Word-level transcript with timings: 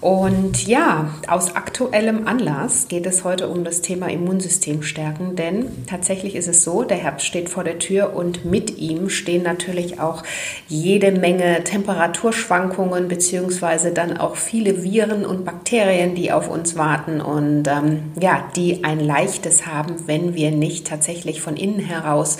Und 0.00 0.66
ja, 0.66 1.10
aus 1.28 1.56
aktuellem 1.56 2.26
Anlass 2.26 2.88
geht 2.88 3.04
es 3.04 3.22
heute 3.22 3.48
um 3.48 3.64
das 3.64 3.82
Thema 3.82 4.08
Immunsystem 4.08 4.82
stärken, 4.82 5.36
denn 5.36 5.86
tatsächlich 5.86 6.36
ist 6.36 6.48
es 6.48 6.64
so, 6.64 6.84
der 6.84 6.96
Herbst 6.96 7.26
steht 7.26 7.50
vor 7.50 7.64
der 7.64 7.78
Tür 7.78 8.16
und 8.16 8.46
mit 8.46 8.78
ihm 8.78 9.10
stehen 9.10 9.42
natürlich 9.42 10.00
auch 10.00 10.22
jede 10.68 11.12
Menge 11.12 11.64
Temperaturschwankungen 11.64 13.08
beziehungsweise 13.08 13.92
dann 13.92 14.16
auch 14.16 14.36
viele 14.36 14.82
Viren 14.82 15.26
und 15.26 15.44
Bakterien, 15.44 16.14
die 16.14 16.32
auf 16.32 16.48
uns 16.48 16.76
warten 16.76 17.20
und 17.20 17.68
ähm, 17.68 18.12
ja, 18.18 18.48
die 18.56 18.84
ein 18.84 19.00
leichtes 19.00 19.66
haben, 19.66 20.06
wenn 20.06 20.34
wir 20.34 20.50
nicht 20.50 20.86
tatsächlich 20.86 21.42
von 21.42 21.58
innen 21.58 21.78
heraus 21.78 22.38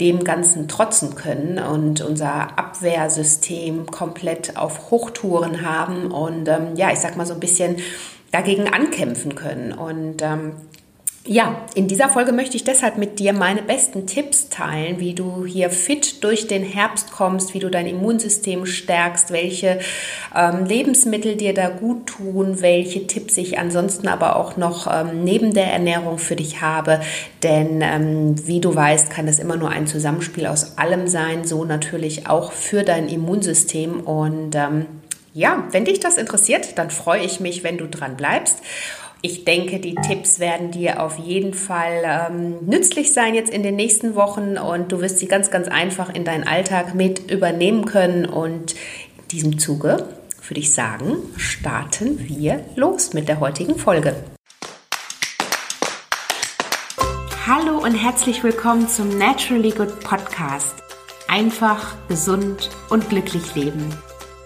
dem 0.00 0.24
Ganzen 0.24 0.66
trotzen 0.66 1.14
können 1.14 1.58
und 1.58 2.00
unser 2.00 2.58
Abwehrsystem 2.58 3.84
komplett 3.86 4.56
auf 4.56 4.90
Hochtouren 4.90 5.60
haben. 5.60 6.10
Und 6.10 6.48
ähm, 6.48 6.74
ja, 6.76 6.90
ich 6.90 7.01
sag 7.02 7.16
mal, 7.16 7.26
so 7.26 7.34
ein 7.34 7.40
bisschen 7.40 7.76
dagegen 8.30 8.68
ankämpfen 8.68 9.34
können. 9.34 9.72
Und 9.72 10.22
ähm, 10.22 10.52
ja, 11.24 11.66
in 11.76 11.86
dieser 11.86 12.08
Folge 12.08 12.32
möchte 12.32 12.56
ich 12.56 12.64
deshalb 12.64 12.98
mit 12.98 13.20
dir 13.20 13.32
meine 13.32 13.62
besten 13.62 14.08
Tipps 14.08 14.48
teilen, 14.48 14.98
wie 14.98 15.14
du 15.14 15.46
hier 15.46 15.70
fit 15.70 16.24
durch 16.24 16.48
den 16.48 16.64
Herbst 16.64 17.12
kommst, 17.12 17.54
wie 17.54 17.60
du 17.60 17.70
dein 17.70 17.86
Immunsystem 17.86 18.66
stärkst, 18.66 19.30
welche 19.30 19.78
ähm, 20.34 20.64
Lebensmittel 20.64 21.36
dir 21.36 21.54
da 21.54 21.68
gut 21.68 22.08
tun, 22.08 22.60
welche 22.60 23.06
Tipps 23.06 23.36
ich 23.36 23.56
ansonsten 23.56 24.08
aber 24.08 24.34
auch 24.34 24.56
noch 24.56 24.88
ähm, 24.92 25.22
neben 25.22 25.54
der 25.54 25.72
Ernährung 25.72 26.18
für 26.18 26.34
dich 26.34 26.60
habe. 26.60 27.00
Denn 27.44 27.82
ähm, 27.82 28.48
wie 28.48 28.60
du 28.60 28.74
weißt, 28.74 29.08
kann 29.08 29.26
das 29.26 29.38
immer 29.38 29.56
nur 29.56 29.68
ein 29.70 29.86
Zusammenspiel 29.86 30.46
aus 30.46 30.76
allem 30.76 31.06
sein, 31.06 31.44
so 31.44 31.64
natürlich 31.64 32.26
auch 32.26 32.50
für 32.50 32.82
dein 32.82 33.08
Immunsystem. 33.08 34.00
Und 34.00 34.56
ähm, 34.56 34.86
ja, 35.34 35.66
wenn 35.70 35.84
dich 35.84 36.00
das 36.00 36.16
interessiert, 36.16 36.78
dann 36.78 36.90
freue 36.90 37.22
ich 37.22 37.40
mich, 37.40 37.64
wenn 37.64 37.78
du 37.78 37.88
dran 37.88 38.16
bleibst. 38.16 38.58
Ich 39.22 39.44
denke, 39.44 39.78
die 39.78 39.94
Tipps 39.94 40.40
werden 40.40 40.72
dir 40.72 41.00
auf 41.00 41.16
jeden 41.16 41.54
Fall 41.54 42.02
ähm, 42.04 42.56
nützlich 42.66 43.12
sein 43.12 43.34
jetzt 43.34 43.50
in 43.50 43.62
den 43.62 43.76
nächsten 43.76 44.14
Wochen 44.14 44.58
und 44.58 44.90
du 44.90 45.00
wirst 45.00 45.20
sie 45.20 45.28
ganz, 45.28 45.50
ganz 45.50 45.68
einfach 45.68 46.12
in 46.12 46.24
deinen 46.24 46.46
Alltag 46.46 46.94
mit 46.94 47.30
übernehmen 47.30 47.84
können. 47.84 48.26
Und 48.26 48.72
in 48.72 49.28
diesem 49.30 49.58
Zuge 49.58 50.08
würde 50.48 50.60
ich 50.60 50.74
sagen, 50.74 51.18
starten 51.36 52.18
wir 52.28 52.64
los 52.74 53.14
mit 53.14 53.28
der 53.28 53.38
heutigen 53.38 53.78
Folge. 53.78 54.16
Hallo 57.46 57.78
und 57.78 57.94
herzlich 57.94 58.42
willkommen 58.42 58.88
zum 58.88 59.16
Naturally 59.16 59.70
Good 59.70 60.00
Podcast. 60.00 60.74
Einfach, 61.28 61.96
gesund 62.08 62.70
und 62.90 63.08
glücklich 63.08 63.54
leben 63.54 63.88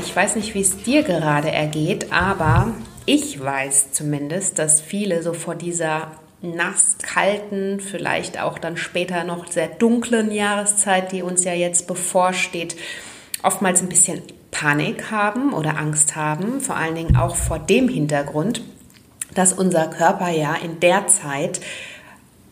Ich 0.00 0.16
weiß 0.16 0.36
nicht, 0.36 0.54
wie 0.54 0.62
es 0.62 0.82
dir 0.82 1.02
gerade 1.02 1.50
ergeht, 1.50 2.10
aber 2.10 2.72
ich 3.06 3.42
weiß 3.42 3.92
zumindest, 3.92 4.58
dass 4.58 4.80
viele 4.80 5.22
so 5.22 5.34
vor 5.34 5.54
dieser 5.54 6.12
nass 6.42 6.96
kalten, 7.02 7.80
vielleicht 7.80 8.40
auch 8.40 8.58
dann 8.58 8.78
später 8.78 9.24
noch 9.24 9.46
sehr 9.46 9.68
dunklen 9.68 10.32
Jahreszeit, 10.32 11.12
die 11.12 11.22
uns 11.22 11.44
ja 11.44 11.52
jetzt 11.52 11.86
bevorsteht, 11.86 12.76
oftmals 13.42 13.82
ein 13.82 13.88
bisschen 13.88 14.22
Panik 14.50 15.10
haben 15.10 15.52
oder 15.52 15.76
Angst 15.76 16.16
haben, 16.16 16.60
vor 16.60 16.76
allen 16.76 16.94
Dingen 16.94 17.16
auch 17.16 17.36
vor 17.36 17.58
dem 17.58 17.88
Hintergrund, 17.88 18.62
dass 19.34 19.52
unser 19.52 19.86
Körper 19.88 20.30
ja 20.30 20.54
in 20.54 20.80
der 20.80 21.06
Zeit 21.08 21.60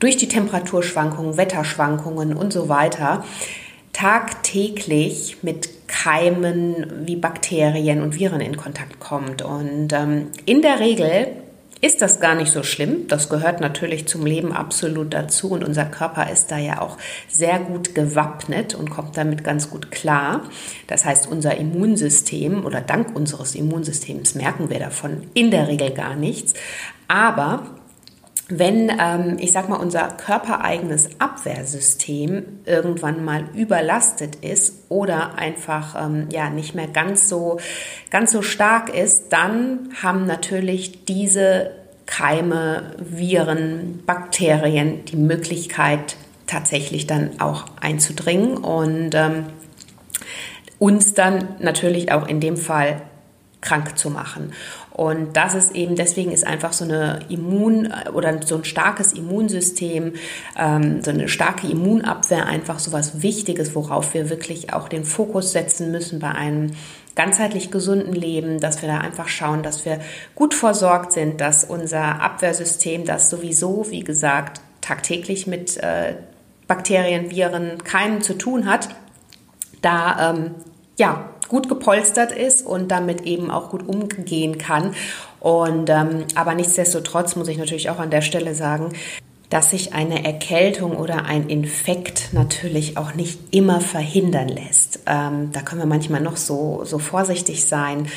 durch 0.01 0.17
die 0.17 0.29
Temperaturschwankungen, 0.29 1.37
Wetterschwankungen 1.39 2.37
und 2.37 2.53
so 2.53 2.69
weiter 2.69 3.25
tagtäglich 3.93 5.39
mit 5.43 5.78
Keimen 5.89 7.07
wie 7.07 7.17
Bakterien 7.17 8.03
und 8.03 8.15
Viren 8.19 8.41
in 8.41 8.57
Kontakt 8.57 9.01
kommt. 9.01 9.43
Und 9.43 9.93
ähm, 9.93 10.29
in 10.45 10.63
der 10.63 10.79
Regel 10.79 11.29
ist 11.81 12.03
das 12.03 12.21
gar 12.21 12.35
nicht 12.35 12.51
so 12.51 12.63
schlimm. 12.63 13.07
Das 13.09 13.29
gehört 13.29 13.61
natürlich 13.61 14.07
zum 14.07 14.27
Leben 14.27 14.53
absolut 14.53 15.15
dazu 15.15 15.51
und 15.51 15.65
unser 15.65 15.85
Körper 15.85 16.31
ist 16.31 16.51
da 16.51 16.59
ja 16.59 16.81
auch 16.81 16.99
sehr 17.29 17.59
gut 17.61 17.95
gewappnet 17.95 18.75
und 18.75 18.91
kommt 18.91 19.17
damit 19.17 19.45
ganz 19.45 19.71
gut 19.71 19.91
klar. 19.91 20.43
Das 20.89 21.05
heißt, 21.05 21.29
unser 21.29 21.57
Immunsystem 21.57 22.65
oder 22.65 22.81
dank 22.81 23.15
unseres 23.15 23.55
Immunsystems 23.55 24.35
merken 24.35 24.71
wir 24.71 24.81
davon 24.81 25.23
in 25.35 25.51
der 25.51 25.69
Regel 25.69 25.93
gar 25.93 26.17
nichts. 26.17 26.55
Aber 27.07 27.78
wenn, 28.49 28.91
ähm, 28.99 29.37
ich 29.39 29.53
sag 29.53 29.69
mal, 29.69 29.77
unser 29.77 30.09
körpereigenes 30.09 31.11
Abwehrsystem 31.19 32.61
irgendwann 32.65 33.23
mal 33.25 33.45
überlastet 33.55 34.37
ist 34.37 34.87
oder 34.89 35.35
einfach 35.37 35.95
ähm, 36.03 36.29
ja 36.33 36.49
nicht 36.49 36.75
mehr 36.75 36.89
ganz 36.89 37.29
so 37.29 37.59
ganz 38.11 38.33
so 38.33 38.41
stark 38.41 38.95
ist, 38.95 39.33
dann 39.35 39.91
haben 40.03 40.25
natürlich 40.25 41.05
diese 41.05 41.73
Keime, 42.07 42.95
Viren, 42.99 44.03
Bakterien 44.07 45.05
die 45.05 45.17
Möglichkeit 45.17 46.17
tatsächlich 46.47 47.07
dann 47.07 47.41
auch 47.41 47.67
einzudringen 47.83 48.57
und 48.57 49.11
ähm, 49.15 49.45
uns 50.79 51.13
dann 51.13 51.57
natürlich 51.59 52.13
auch 52.13 52.27
in 52.27 52.41
dem 52.41 52.57
Fall 52.57 53.03
krank 53.61 53.99
zu 53.99 54.09
machen. 54.09 54.53
Und 54.99 55.37
das 55.37 55.55
ist 55.55 55.77
eben, 55.77 55.95
deswegen 55.95 56.33
ist 56.33 56.45
einfach 56.45 56.73
so 56.73 56.83
eine 56.83 57.21
Immun- 57.29 57.89
oder 58.15 58.43
so 58.45 58.57
ein 58.57 58.65
starkes 58.65 59.13
Immunsystem, 59.13 60.15
ähm, 60.59 61.05
so 61.05 61.13
eine 61.13 61.29
starke 61.29 61.69
Immunabwehr 61.69 62.47
einfach 62.47 62.81
so 62.81 62.91
was 62.91 63.23
Wichtiges, 63.23 63.77
worauf 63.77 64.13
wir 64.13 64.29
wirklich 64.29 64.73
auch 64.73 64.89
den 64.89 65.05
Fokus 65.05 65.53
setzen 65.53 65.93
müssen 65.93 66.19
bei 66.19 66.33
einem 66.33 66.73
ganzheitlich 67.15 67.71
gesunden 67.71 68.13
Leben, 68.13 68.59
dass 68.59 68.83
wir 68.83 68.89
da 68.89 68.99
einfach 68.99 69.29
schauen, 69.29 69.63
dass 69.63 69.85
wir 69.85 70.01
gut 70.35 70.53
versorgt 70.53 71.13
sind, 71.13 71.41
dass 71.41 71.63
unser 71.63 72.21
Abwehrsystem, 72.21 73.05
das 73.05 73.31
sowieso, 73.31 73.87
wie 73.91 74.03
gesagt, 74.03 74.61
tagtäglich 74.81 75.47
mit 75.47 75.77
äh, 75.77 76.17
Bakterien, 76.67 77.31
Viren, 77.31 77.85
Keimen 77.85 78.21
zu 78.21 78.37
tun 78.37 78.67
hat, 78.67 78.89
da 79.81 80.31
ähm, 80.31 80.57
ja 80.99 81.31
gut 81.49 81.69
gepolstert 81.69 82.33
ist 82.33 82.65
und 82.65 82.89
damit 82.91 83.23
eben 83.23 83.51
auch 83.51 83.71
gut 83.71 83.89
umgehen 83.89 84.59
kann. 84.59 84.95
Und 85.41 85.91
ähm, 85.91 86.25
aber 86.35 86.55
nichtsdestotrotz 86.55 87.37
muss 87.37 87.49
ich 87.49 87.59
natürlich 87.59 87.91
auch 87.91 87.99
an 87.99 88.11
der 88.11 88.23
Stelle 88.23 88.55
sagen, 88.55 88.93
dass 89.51 89.71
sich 89.71 89.95
eine 89.95 90.25
Erkältung 90.25 90.97
oder 90.97 91.25
ein 91.25 91.49
Infekt 91.49 92.31
natürlich 92.33 92.99
auch 92.99 93.15
nicht 93.15 93.39
immer 93.51 93.81
verhindern 93.81 94.49
lässt. 94.49 95.01
Ähm, 95.07 95.51
da 95.53 95.63
können 95.63 95.81
wir 95.81 95.87
manchmal 95.87 96.21
noch 96.21 96.37
so, 96.37 96.83
so 96.85 96.99
vorsichtig 96.99 97.65
sein. 97.65 98.09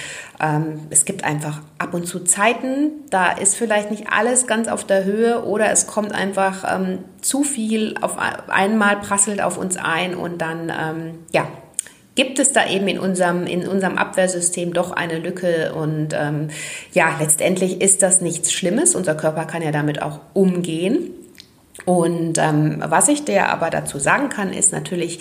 Ähm, 0.42 0.82
es 0.90 1.06
gibt 1.06 1.24
einfach 1.24 1.62
ab 1.78 1.94
und 1.94 2.06
zu 2.06 2.20
Zeiten, 2.20 2.92
da 3.10 3.32
ist 3.32 3.56
vielleicht 3.56 3.92
nicht 3.92 4.12
alles 4.12 4.46
ganz 4.46 4.68
auf 4.68 4.84
der 4.84 5.06
Höhe 5.06 5.46
oder 5.46 5.72
es 5.72 5.88
kommt 5.88 6.14
einfach 6.14 6.66
ähm, 6.76 7.00
zu 7.22 7.44
viel 7.44 7.96
auf 8.02 8.18
einmal 8.50 8.98
prasselt 8.98 9.42
auf 9.42 9.58
uns 9.58 9.78
ein 9.78 10.16
und 10.16 10.40
dann 10.40 10.70
ähm, 10.70 11.20
ja 11.32 11.48
gibt 12.16 12.40
es 12.40 12.52
da 12.52 12.68
eben 12.68 12.88
in 12.88 13.00
unserem, 13.00 13.46
in 13.46 13.68
unserem 13.68 13.98
Abwehrsystem 13.98 14.74
doch 14.74 14.92
eine 14.92 15.20
Lücke. 15.20 15.74
Und 15.74 16.10
ähm, 16.14 16.50
ja, 16.94 17.16
letztendlich 17.20 17.82
ist 17.82 18.02
das 18.02 18.22
nichts 18.22 18.52
Schlimmes. 18.52 18.96
Unser 18.96 19.16
Körper 19.16 19.46
kann 19.46 19.62
ja 19.62 19.72
damit 19.72 20.02
auch 20.02 20.20
umgehen. 20.34 21.12
Und 21.86 22.38
ähm, 22.38 22.84
was 22.86 23.08
ich 23.08 23.24
dir 23.24 23.50
aber 23.50 23.70
dazu 23.70 23.98
sagen 23.98 24.30
kann, 24.30 24.52
ist 24.54 24.72
natürlich, 24.72 25.20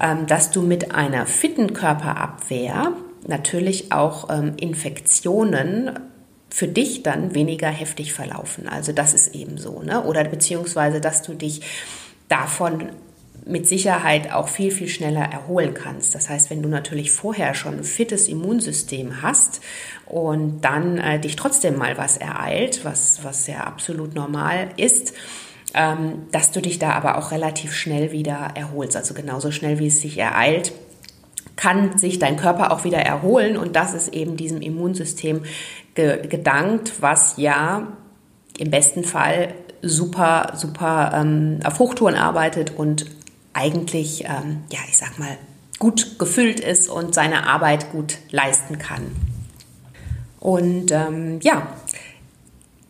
ähm, 0.00 0.26
dass 0.26 0.50
du 0.50 0.62
mit 0.62 0.94
einer 0.94 1.26
fitten 1.26 1.72
Körperabwehr 1.72 2.92
natürlich 3.26 3.92
auch 3.92 4.30
ähm, 4.30 4.54
Infektionen 4.56 5.98
für 6.48 6.68
dich 6.68 7.02
dann 7.02 7.34
weniger 7.34 7.68
heftig 7.68 8.12
verlaufen. 8.12 8.68
Also 8.68 8.92
das 8.92 9.14
ist 9.14 9.34
eben 9.34 9.58
so, 9.58 9.82
ne? 9.82 10.02
Oder 10.04 10.24
beziehungsweise, 10.24 11.00
dass 11.00 11.22
du 11.22 11.34
dich 11.34 11.60
davon 12.28 12.90
mit 13.50 13.66
Sicherheit 13.66 14.32
auch 14.32 14.48
viel, 14.48 14.70
viel 14.70 14.88
schneller 14.88 15.22
erholen 15.22 15.74
kannst. 15.74 16.14
Das 16.14 16.28
heißt, 16.28 16.50
wenn 16.50 16.62
du 16.62 16.68
natürlich 16.68 17.10
vorher 17.10 17.54
schon 17.54 17.78
ein 17.78 17.84
fittes 17.84 18.28
Immunsystem 18.28 19.22
hast 19.22 19.60
und 20.06 20.60
dann 20.62 20.98
äh, 20.98 21.18
dich 21.18 21.36
trotzdem 21.36 21.76
mal 21.76 21.98
was 21.98 22.16
ereilt, 22.16 22.84
was, 22.84 23.20
was 23.22 23.46
ja 23.46 23.64
absolut 23.64 24.14
normal 24.14 24.70
ist, 24.76 25.14
ähm, 25.74 26.26
dass 26.32 26.50
du 26.52 26.60
dich 26.60 26.78
da 26.78 26.92
aber 26.92 27.18
auch 27.18 27.30
relativ 27.32 27.74
schnell 27.74 28.12
wieder 28.12 28.52
erholst. 28.54 28.96
Also 28.96 29.14
genauso 29.14 29.50
schnell, 29.50 29.78
wie 29.78 29.88
es 29.88 30.00
sich 30.00 30.18
ereilt, 30.18 30.72
kann 31.56 31.98
sich 31.98 32.18
dein 32.18 32.36
Körper 32.36 32.72
auch 32.72 32.84
wieder 32.84 32.98
erholen. 32.98 33.56
Und 33.56 33.76
das 33.76 33.94
ist 33.94 34.14
eben 34.14 34.36
diesem 34.36 34.62
Immunsystem 34.62 35.42
ge 35.94 36.26
gedankt, 36.26 36.94
was 37.00 37.34
ja 37.36 37.88
im 38.58 38.70
besten 38.70 39.04
Fall 39.04 39.54
super, 39.82 40.52
super 40.56 41.12
ähm, 41.14 41.60
auf 41.64 41.78
Hochtouren 41.78 42.14
arbeitet 42.14 42.76
und 42.76 43.06
eigentlich, 43.52 44.24
ähm, 44.24 44.62
ja, 44.70 44.78
ich 44.88 44.96
sag 44.96 45.18
mal, 45.18 45.36
gut 45.78 46.18
gefüllt 46.18 46.60
ist 46.60 46.88
und 46.88 47.14
seine 47.14 47.46
Arbeit 47.46 47.90
gut 47.90 48.18
leisten 48.30 48.78
kann. 48.78 49.02
Und 50.38 50.92
ähm, 50.92 51.40
ja, 51.42 51.66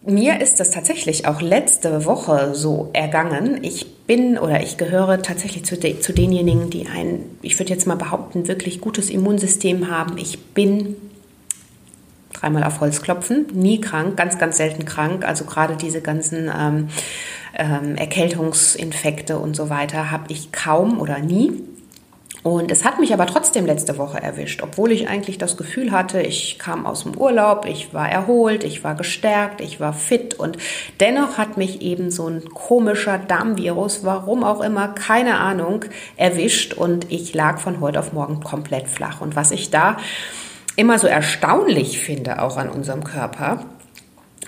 mir 0.02 0.40
ist 0.40 0.60
das 0.60 0.70
tatsächlich 0.70 1.26
auch 1.26 1.40
letzte 1.40 2.04
Woche 2.04 2.54
so 2.54 2.90
ergangen. 2.92 3.62
Ich 3.62 4.06
bin 4.06 4.38
oder 4.38 4.62
ich 4.62 4.76
gehöre 4.76 5.22
tatsächlich 5.22 5.64
zu, 5.64 5.76
de, 5.76 6.00
zu 6.00 6.12
denjenigen, 6.12 6.70
die 6.70 6.86
ein, 6.86 7.24
ich 7.42 7.58
würde 7.58 7.72
jetzt 7.72 7.86
mal 7.86 7.96
behaupten, 7.96 8.48
wirklich 8.48 8.80
gutes 8.80 9.10
Immunsystem 9.10 9.90
haben. 9.90 10.16
Ich 10.16 10.38
bin 10.54 10.96
dreimal 12.32 12.64
auf 12.64 12.80
Holz 12.80 13.02
klopfen, 13.02 13.46
nie 13.52 13.80
krank, 13.80 14.16
ganz, 14.16 14.38
ganz 14.38 14.56
selten 14.56 14.84
krank. 14.84 15.24
Also 15.24 15.44
gerade 15.44 15.76
diese 15.76 16.00
ganzen 16.00 16.50
ähm, 16.56 16.88
ähm, 17.56 17.96
Erkältungsinfekte 17.96 19.38
und 19.38 19.54
so 19.54 19.70
weiter 19.70 20.10
habe 20.10 20.24
ich 20.28 20.52
kaum 20.52 21.00
oder 21.00 21.18
nie. 21.18 21.62
Und 22.42 22.70
es 22.70 22.86
hat 22.86 22.98
mich 22.98 23.12
aber 23.12 23.26
trotzdem 23.26 23.66
letzte 23.66 23.98
Woche 23.98 24.22
erwischt, 24.22 24.62
obwohl 24.62 24.92
ich 24.92 25.08
eigentlich 25.08 25.36
das 25.36 25.58
Gefühl 25.58 25.92
hatte, 25.92 26.22
ich 26.22 26.58
kam 26.58 26.86
aus 26.86 27.02
dem 27.02 27.14
Urlaub, 27.14 27.66
ich 27.66 27.92
war 27.92 28.08
erholt, 28.08 28.64
ich 28.64 28.82
war 28.82 28.94
gestärkt, 28.94 29.60
ich 29.60 29.78
war 29.78 29.92
fit 29.92 30.32
und 30.34 30.56
dennoch 31.00 31.36
hat 31.36 31.58
mich 31.58 31.82
eben 31.82 32.10
so 32.10 32.28
ein 32.28 32.42
komischer 32.48 33.18
Darmvirus, 33.18 34.04
warum 34.04 34.42
auch 34.42 34.62
immer, 34.62 34.88
keine 34.88 35.38
Ahnung, 35.38 35.84
erwischt 36.16 36.72
und 36.72 37.12
ich 37.12 37.34
lag 37.34 37.58
von 37.58 37.80
heute 37.80 37.98
auf 37.98 38.14
morgen 38.14 38.40
komplett 38.40 38.88
flach. 38.88 39.20
Und 39.20 39.36
was 39.36 39.50
ich 39.50 39.68
da 39.68 39.98
immer 40.76 40.98
so 40.98 41.08
erstaunlich 41.08 41.98
finde, 41.98 42.40
auch 42.40 42.56
an 42.56 42.70
unserem 42.70 43.04
Körper, 43.04 43.66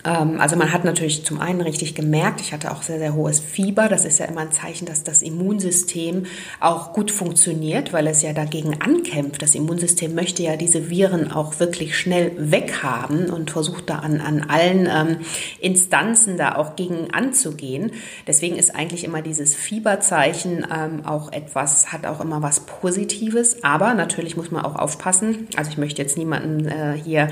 also 0.04 0.56
man 0.56 0.72
hat 0.72 0.84
natürlich 0.84 1.24
zum 1.24 1.40
einen 1.40 1.60
richtig 1.60 1.94
gemerkt, 1.94 2.40
ich 2.40 2.52
hatte 2.52 2.72
auch 2.72 2.82
sehr, 2.82 2.98
sehr 2.98 3.14
hohes 3.14 3.38
Fieber. 3.38 3.88
Das 3.88 4.04
ist 4.04 4.18
ja 4.18 4.26
immer 4.26 4.40
ein 4.40 4.50
Zeichen, 4.50 4.84
dass 4.84 5.04
das 5.04 5.22
Immunsystem 5.22 6.26
auch 6.58 6.92
gut 6.92 7.12
funktioniert, 7.12 7.92
weil 7.92 8.08
es 8.08 8.22
ja 8.22 8.32
dagegen 8.32 8.80
ankämpft. 8.80 9.42
Das 9.42 9.54
Immunsystem 9.54 10.14
möchte 10.14 10.42
ja 10.42 10.56
diese 10.56 10.90
Viren 10.90 11.30
auch 11.30 11.60
wirklich 11.60 11.96
schnell 11.96 12.32
weghaben 12.36 13.30
und 13.30 13.52
versucht 13.52 13.90
da 13.90 14.00
an, 14.00 14.20
an 14.20 14.46
allen 14.48 14.88
ähm, 14.90 15.18
Instanzen 15.60 16.36
da 16.36 16.56
auch 16.56 16.74
gegen 16.74 17.12
anzugehen. 17.12 17.92
Deswegen 18.26 18.56
ist 18.56 18.74
eigentlich 18.74 19.04
immer 19.04 19.22
dieses 19.22 19.54
Fieberzeichen 19.54 20.66
ähm, 20.74 21.06
auch 21.06 21.30
etwas, 21.30 21.92
hat 21.92 22.06
auch 22.06 22.20
immer 22.20 22.42
was 22.42 22.60
Positives. 22.60 23.62
Aber 23.62 23.94
natürlich 23.94 24.36
muss 24.36 24.50
man 24.50 24.64
auch 24.64 24.74
aufpassen. 24.74 25.46
Also 25.56 25.70
ich 25.70 25.78
möchte 25.78 26.02
jetzt 26.02 26.18
niemanden 26.18 26.66
äh, 26.66 26.98
hier 27.02 27.28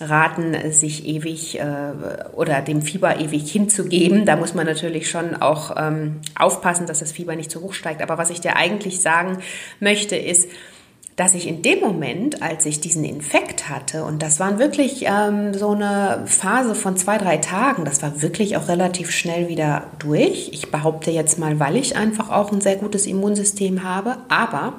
raten, 0.00 0.56
sich 0.72 1.06
ewig 1.06 1.58
äh, 1.58 1.62
oder 2.34 2.60
dem 2.60 2.82
Fieber 2.82 3.20
ewig 3.20 3.50
hinzugeben. 3.50 4.24
Da 4.26 4.36
muss 4.36 4.54
man 4.54 4.66
natürlich 4.66 5.10
schon 5.10 5.36
auch 5.36 5.74
ähm, 5.76 6.20
aufpassen, 6.38 6.86
dass 6.86 7.00
das 7.00 7.12
Fieber 7.12 7.36
nicht 7.36 7.50
zu 7.50 7.60
hoch 7.60 7.74
steigt. 7.74 8.02
Aber 8.02 8.18
was 8.18 8.30
ich 8.30 8.40
dir 8.40 8.56
eigentlich 8.56 9.00
sagen 9.00 9.38
möchte, 9.80 10.16
ist, 10.16 10.48
dass 11.20 11.34
ich 11.34 11.46
in 11.46 11.60
dem 11.60 11.80
Moment, 11.80 12.42
als 12.42 12.64
ich 12.64 12.80
diesen 12.80 13.04
Infekt 13.04 13.68
hatte, 13.68 14.04
und 14.04 14.22
das 14.22 14.40
waren 14.40 14.58
wirklich 14.58 15.04
ähm, 15.06 15.52
so 15.52 15.72
eine 15.72 16.22
Phase 16.24 16.74
von 16.74 16.96
zwei, 16.96 17.18
drei 17.18 17.36
Tagen, 17.36 17.84
das 17.84 18.02
war 18.02 18.22
wirklich 18.22 18.56
auch 18.56 18.68
relativ 18.68 19.10
schnell 19.10 19.48
wieder 19.48 19.88
durch. 19.98 20.48
Ich 20.52 20.70
behaupte 20.70 21.10
jetzt 21.10 21.38
mal, 21.38 21.60
weil 21.60 21.76
ich 21.76 21.94
einfach 21.94 22.30
auch 22.30 22.52
ein 22.52 22.62
sehr 22.62 22.76
gutes 22.76 23.06
Immunsystem 23.06 23.84
habe, 23.84 24.16
aber 24.28 24.72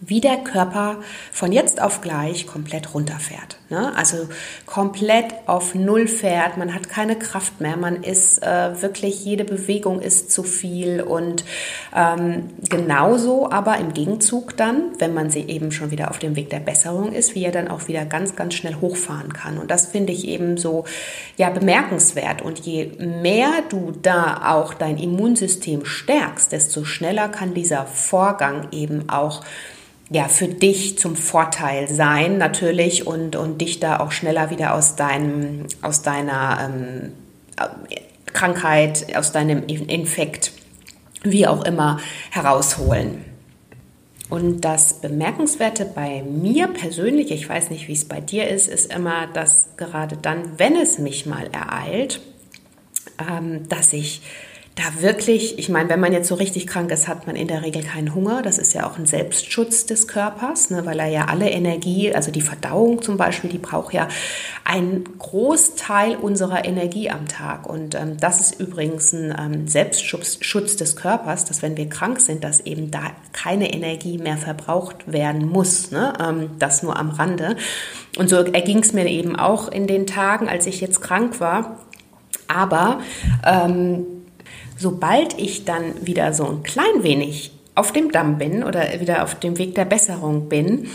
wie 0.00 0.20
der 0.20 0.38
Körper 0.38 0.96
von 1.32 1.52
jetzt 1.52 1.80
auf 1.80 2.00
gleich 2.00 2.46
komplett 2.46 2.94
runterfährt. 2.94 3.58
Ne? 3.68 3.94
Also 3.96 4.28
komplett 4.66 5.26
auf 5.46 5.74
Null 5.74 6.08
fährt, 6.08 6.56
man 6.56 6.74
hat 6.74 6.88
keine 6.88 7.16
Kraft 7.16 7.60
mehr, 7.60 7.76
man 7.76 8.02
ist 8.02 8.42
äh, 8.42 8.82
wirklich, 8.82 9.24
jede 9.24 9.44
Bewegung 9.44 10.00
ist 10.00 10.30
zu 10.32 10.42
viel 10.42 11.02
und 11.02 11.44
ähm, 11.94 12.50
genauso 12.68 13.50
aber 13.50 13.76
im 13.78 13.92
Gegenzug 13.92 14.56
dann, 14.56 14.92
wenn 14.98 15.14
man 15.14 15.30
sie 15.30 15.42
eben 15.42 15.70
schon 15.70 15.90
wieder 15.90 16.10
auf 16.10 16.18
dem 16.18 16.34
Weg 16.34 16.50
der 16.50 16.60
Besserung 16.60 17.12
ist, 17.12 17.34
wie 17.34 17.44
er 17.44 17.52
dann 17.52 17.68
auch 17.68 17.88
wieder 17.88 18.04
ganz, 18.04 18.36
ganz 18.36 18.54
schnell 18.54 18.76
hochfahren 18.80 19.32
kann. 19.32 19.58
Und 19.58 19.70
das 19.70 19.86
finde 19.86 20.12
ich 20.12 20.26
eben 20.26 20.56
so 20.56 20.84
ja, 21.36 21.50
bemerkenswert. 21.50 22.42
Und 22.42 22.60
je 22.60 22.86
mehr 22.98 23.50
du 23.68 23.92
da 24.02 24.52
auch 24.52 24.74
dein 24.74 24.98
Immunsystem 24.98 25.84
stärkst, 25.84 26.52
desto 26.52 26.84
schneller 26.84 27.28
kann 27.28 27.54
dieser 27.54 27.86
Vorgang 27.86 28.68
eben 28.72 29.08
auch 29.08 29.42
ja, 30.10 30.26
für 30.26 30.48
dich 30.48 30.98
zum 30.98 31.14
Vorteil 31.14 31.88
sein 31.88 32.36
natürlich 32.36 33.06
und, 33.06 33.36
und 33.36 33.60
dich 33.60 33.78
da 33.78 34.00
auch 34.00 34.10
schneller 34.10 34.50
wieder 34.50 34.74
aus, 34.74 34.96
deinem, 34.96 35.66
aus 35.82 36.02
deiner 36.02 36.68
ähm, 36.68 37.12
Krankheit, 38.26 39.16
aus 39.16 39.30
deinem 39.30 39.66
Infekt, 39.66 40.52
wie 41.22 41.46
auch 41.46 41.64
immer, 41.64 42.00
herausholen. 42.30 43.24
Und 44.28 44.60
das 44.64 45.00
Bemerkenswerte 45.00 45.84
bei 45.84 46.22
mir 46.22 46.68
persönlich, 46.68 47.30
ich 47.30 47.48
weiß 47.48 47.70
nicht, 47.70 47.88
wie 47.88 47.92
es 47.92 48.06
bei 48.06 48.20
dir 48.20 48.48
ist, 48.48 48.68
ist 48.68 48.92
immer, 48.92 49.28
dass 49.28 49.70
gerade 49.76 50.16
dann, 50.16 50.58
wenn 50.58 50.76
es 50.76 50.98
mich 50.98 51.26
mal 51.26 51.48
ereilt, 51.52 52.20
ähm, 53.18 53.68
dass 53.68 53.92
ich 53.92 54.22
da 54.76 55.02
wirklich, 55.02 55.58
ich 55.58 55.68
meine, 55.68 55.88
wenn 55.88 55.98
man 55.98 56.12
jetzt 56.12 56.28
so 56.28 56.36
richtig 56.36 56.66
krank 56.66 56.92
ist, 56.92 57.08
hat 57.08 57.26
man 57.26 57.34
in 57.34 57.48
der 57.48 57.62
Regel 57.62 57.82
keinen 57.82 58.14
Hunger. 58.14 58.40
Das 58.40 58.56
ist 58.56 58.72
ja 58.72 58.88
auch 58.88 58.98
ein 58.98 59.04
Selbstschutz 59.04 59.84
des 59.84 60.06
Körpers, 60.06 60.70
ne, 60.70 60.86
weil 60.86 61.00
er 61.00 61.08
ja 61.08 61.24
alle 61.26 61.50
Energie, 61.50 62.14
also 62.14 62.30
die 62.30 62.40
Verdauung 62.40 63.02
zum 63.02 63.16
Beispiel, 63.16 63.50
die 63.50 63.58
braucht 63.58 63.92
ja 63.92 64.06
einen 64.64 65.04
Großteil 65.18 66.16
unserer 66.16 66.64
Energie 66.64 67.10
am 67.10 67.26
Tag. 67.26 67.68
Und 67.68 67.96
ähm, 67.96 68.16
das 68.18 68.40
ist 68.40 68.60
übrigens 68.60 69.12
ein 69.12 69.34
ähm, 69.36 69.68
Selbstschutz 69.68 70.76
des 70.76 70.96
Körpers, 70.96 71.44
dass 71.44 71.62
wenn 71.62 71.76
wir 71.76 71.88
krank 71.88 72.20
sind, 72.20 72.44
dass 72.44 72.60
eben 72.60 72.92
da 72.92 73.02
keine 73.32 73.72
Energie 73.72 74.18
mehr 74.18 74.36
verbraucht 74.36 75.12
werden 75.12 75.48
muss. 75.48 75.90
Ne? 75.90 76.12
Ähm, 76.20 76.50
das 76.60 76.84
nur 76.84 76.96
am 76.96 77.10
Rande. 77.10 77.56
Und 78.16 78.30
so 78.30 78.36
erging 78.36 78.78
es 78.78 78.92
mir 78.92 79.06
eben 79.06 79.34
auch 79.34 79.68
in 79.68 79.88
den 79.88 80.06
Tagen, 80.06 80.48
als 80.48 80.66
ich 80.66 80.80
jetzt 80.80 81.00
krank 81.00 81.40
war. 81.40 81.80
Aber 82.46 83.00
ähm, 83.44 84.06
sobald 84.80 85.38
ich 85.38 85.64
dann 85.66 85.94
wieder 86.06 86.32
so 86.32 86.46
ein 86.46 86.62
klein 86.62 87.02
wenig 87.02 87.52
auf 87.74 87.92
dem 87.92 88.10
Damm 88.10 88.38
bin 88.38 88.64
oder 88.64 88.98
wieder 88.98 89.22
auf 89.22 89.38
dem 89.38 89.58
Weg 89.58 89.74
der 89.74 89.84
Besserung 89.84 90.48
bin, 90.48 90.88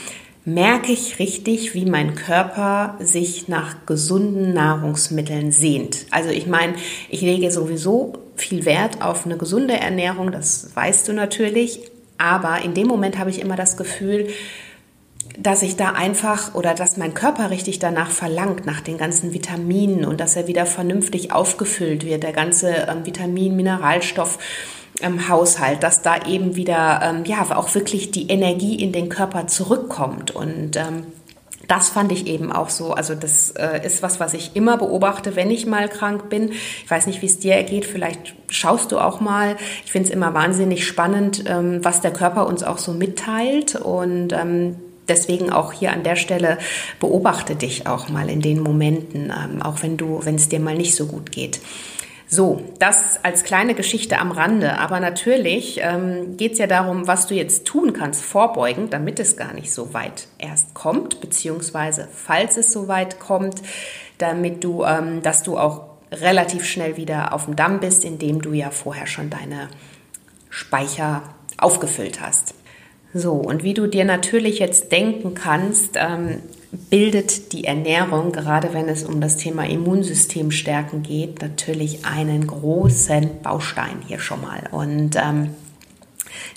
merke 0.44 0.92
ich 0.92 1.20
richtig, 1.20 1.74
wie 1.74 1.86
mein 1.86 2.16
Körper 2.16 2.98
sich 3.00 3.48
nach 3.48 3.86
gesunden 3.86 4.54
Nahrungsmitteln 4.54 5.52
sehnt. 5.52 6.06
Also 6.12 6.30
ich 6.30 6.48
meine, 6.48 6.74
ich 7.10 7.22
lege 7.22 7.52
sowieso 7.52 8.14
viel 8.36 8.66
Wert 8.66 9.02
auf 9.02 9.26
eine 9.26 9.38
gesunde 9.38 9.76
Ernährung, 9.76 10.32
das 10.32 10.76
weißt 10.76 11.08
du 11.08 11.14
natürlich, 11.14 11.80
aber 12.18 12.64
in 12.64 12.74
dem 12.74 12.88
Moment 12.88 13.18
habe 13.18 13.30
ich 13.30 13.40
immer 13.40 13.56
das 13.56 13.78
Gefühl, 13.78 14.28
dass 15.38 15.62
ich 15.62 15.76
da 15.76 15.92
einfach 15.92 16.54
oder 16.56 16.74
dass 16.74 16.98
mein 16.98 17.14
Körper 17.14 17.50
richtig 17.50 17.80
danach 17.80 18.12
verlangt, 18.12 18.66
nach 18.66 18.82
den 18.82 18.98
ganzen 18.98 19.34
Vitaminen 19.34 20.06
und 20.06 20.20
dass 20.20 20.36
er 20.36 20.48
wieder 20.48 20.66
vernünftig 20.66 21.32
aufgefüllt 21.32 22.06
wird, 22.06 22.24
der 22.24 22.34
ganze 22.34 22.70
ähm, 22.70 23.06
Vitamin, 23.06 23.56
Mineralstoff. 23.56 24.40
Ähm, 25.02 25.28
Haushalt, 25.28 25.84
dass 25.84 26.04
da 26.04 26.26
eben 26.26 26.56
wieder 26.56 27.02
ähm, 27.04 27.26
ja 27.26 27.46
auch 27.54 27.76
wirklich 27.76 28.12
die 28.12 28.30
Energie 28.30 28.82
in 28.82 28.94
den 28.94 29.10
Körper 29.10 29.46
zurückkommt 29.46 30.32
und 30.32 30.78
ähm, 30.78 31.04
das 31.68 31.90
fand 31.90 32.12
ich 32.12 32.28
eben 32.28 32.52
auch 32.52 32.70
so. 32.70 32.94
Also 32.94 33.16
das 33.16 33.52
äh, 33.52 33.86
ist 33.86 34.04
was, 34.04 34.20
was 34.20 34.34
ich 34.34 34.56
immer 34.56 34.78
beobachte, 34.78 35.36
wenn 35.36 35.52
ich 35.52 35.66
mal 35.66 35.90
krank 35.90 36.30
bin. 36.30 36.52
Ich 36.52 36.90
weiß 36.90 37.08
nicht, 37.08 37.22
wie 37.22 37.26
es 37.26 37.40
dir 37.40 37.56
ergeht. 37.56 37.86
Vielleicht 37.86 38.36
schaust 38.50 38.92
du 38.92 39.00
auch 39.00 39.20
mal. 39.20 39.58
Ich 39.86 39.92
finde 39.92 40.10
es 40.10 40.14
immer 40.14 40.34
wahnsinnig 40.34 40.86
spannend, 40.86 41.44
ähm, 41.48 41.84
was 41.84 42.02
der 42.02 42.12
Körper 42.12 42.48
uns 42.48 42.64
auch 42.64 42.78
so 42.78 42.94
mitteilt. 42.94 43.76
Und 43.76 44.34
ähm, 44.34 44.76
deswegen 45.08 45.52
auch 45.52 45.74
hier 45.74 45.92
an 45.92 46.04
der 46.04 46.16
Stelle 46.16 46.58
beobachte 47.00 47.56
dich 47.56 47.88
auch 47.88 48.10
mal 48.10 48.30
in 48.30 48.42
den 48.42 48.62
Momenten, 48.62 49.32
ähm, 49.32 49.62
auch 49.62 49.84
wenn 49.84 49.98
du, 49.98 50.22
wenn 50.24 50.36
es 50.36 50.50
dir 50.50 50.60
mal 50.60 50.76
nicht 50.76 50.96
so 50.96 51.08
gut 51.08 51.32
geht. 51.32 51.62
So, 52.28 52.64
das 52.80 53.24
als 53.24 53.44
kleine 53.44 53.76
Geschichte 53.76 54.18
am 54.18 54.32
Rande. 54.32 54.80
Aber 54.80 55.00
natürlich 55.00 55.80
ähm, 55.82 56.38
geht 56.38 56.54
es 56.54 56.58
ja 56.58 56.68
darum, 56.68 57.08
was 57.08 57.28
du 57.28 57.36
jetzt 57.36 57.66
tun 57.66 57.94
kannst, 57.94 58.24
vorbeugend, 58.24 58.94
damit 58.94 59.20
es 59.20 59.38
gar 59.38 59.54
nicht 59.54 59.72
so 59.72 59.94
weit 59.94 60.28
erst 60.40 60.74
kommt, 60.74 61.22
beziehungsweise 61.22 62.08
falls 62.12 62.58
es 62.58 62.72
so 62.72 62.88
weit 62.88 63.20
kommt, 63.20 63.62
damit 64.18 64.64
du, 64.64 64.84
ähm, 64.84 65.22
dass 65.22 65.44
du 65.44 65.58
auch 65.58 65.84
relativ 66.12 66.66
schnell 66.66 66.98
wieder 66.98 67.32
auf 67.34 67.46
dem 67.46 67.56
Damm 67.56 67.80
bist, 67.80 68.04
indem 68.04 68.42
du 68.42 68.54
ja 68.54 68.72
vorher 68.72 69.08
schon 69.08 69.30
deine 69.30 69.70
Speicher 70.50 71.22
aufgefüllt 71.58 72.22
hast. 72.22 72.56
So, 73.18 73.32
und 73.32 73.64
wie 73.64 73.74
du 73.74 73.88
dir 73.88 74.04
natürlich 74.04 74.60
jetzt 74.60 74.92
denken 74.92 75.36
kannst, 75.36 75.92
ähm, 75.96 76.42
bildet 76.90 77.54
die 77.54 77.64
Ernährung, 77.64 78.34
gerade 78.34 78.74
wenn 78.74 78.90
es 78.90 79.06
um 79.06 79.22
das 79.22 79.38
Thema 79.38 79.66
Immunsystem 79.66 80.52
stärken 80.52 81.02
geht, 81.02 81.42
natürlich 81.42 82.06
einen 82.06 82.46
großen 82.46 83.42
Baustein 83.42 84.02
hier 84.06 84.20
schon 84.20 84.42
mal. 84.42 84.64
Und 84.70 85.16
ähm, 85.16 85.52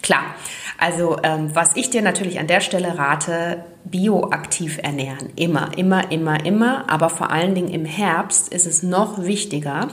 klar, 0.02 0.34
also 0.78 1.18
ähm, 1.22 1.54
was 1.54 1.76
ich 1.76 1.90
dir 1.90 2.02
natürlich 2.02 2.40
an 2.40 2.48
der 2.48 2.60
Stelle 2.60 2.98
rate, 2.98 3.62
bioaktiv 3.84 4.80
ernähren. 4.82 5.30
Immer, 5.36 5.78
immer, 5.78 6.10
immer, 6.10 6.44
immer. 6.44 6.90
Aber 6.90 7.08
vor 7.08 7.30
allen 7.30 7.54
Dingen 7.54 7.68
im 7.68 7.84
Herbst 7.84 8.52
ist 8.52 8.66
es 8.66 8.82
noch 8.82 9.22
wichtiger. 9.24 9.86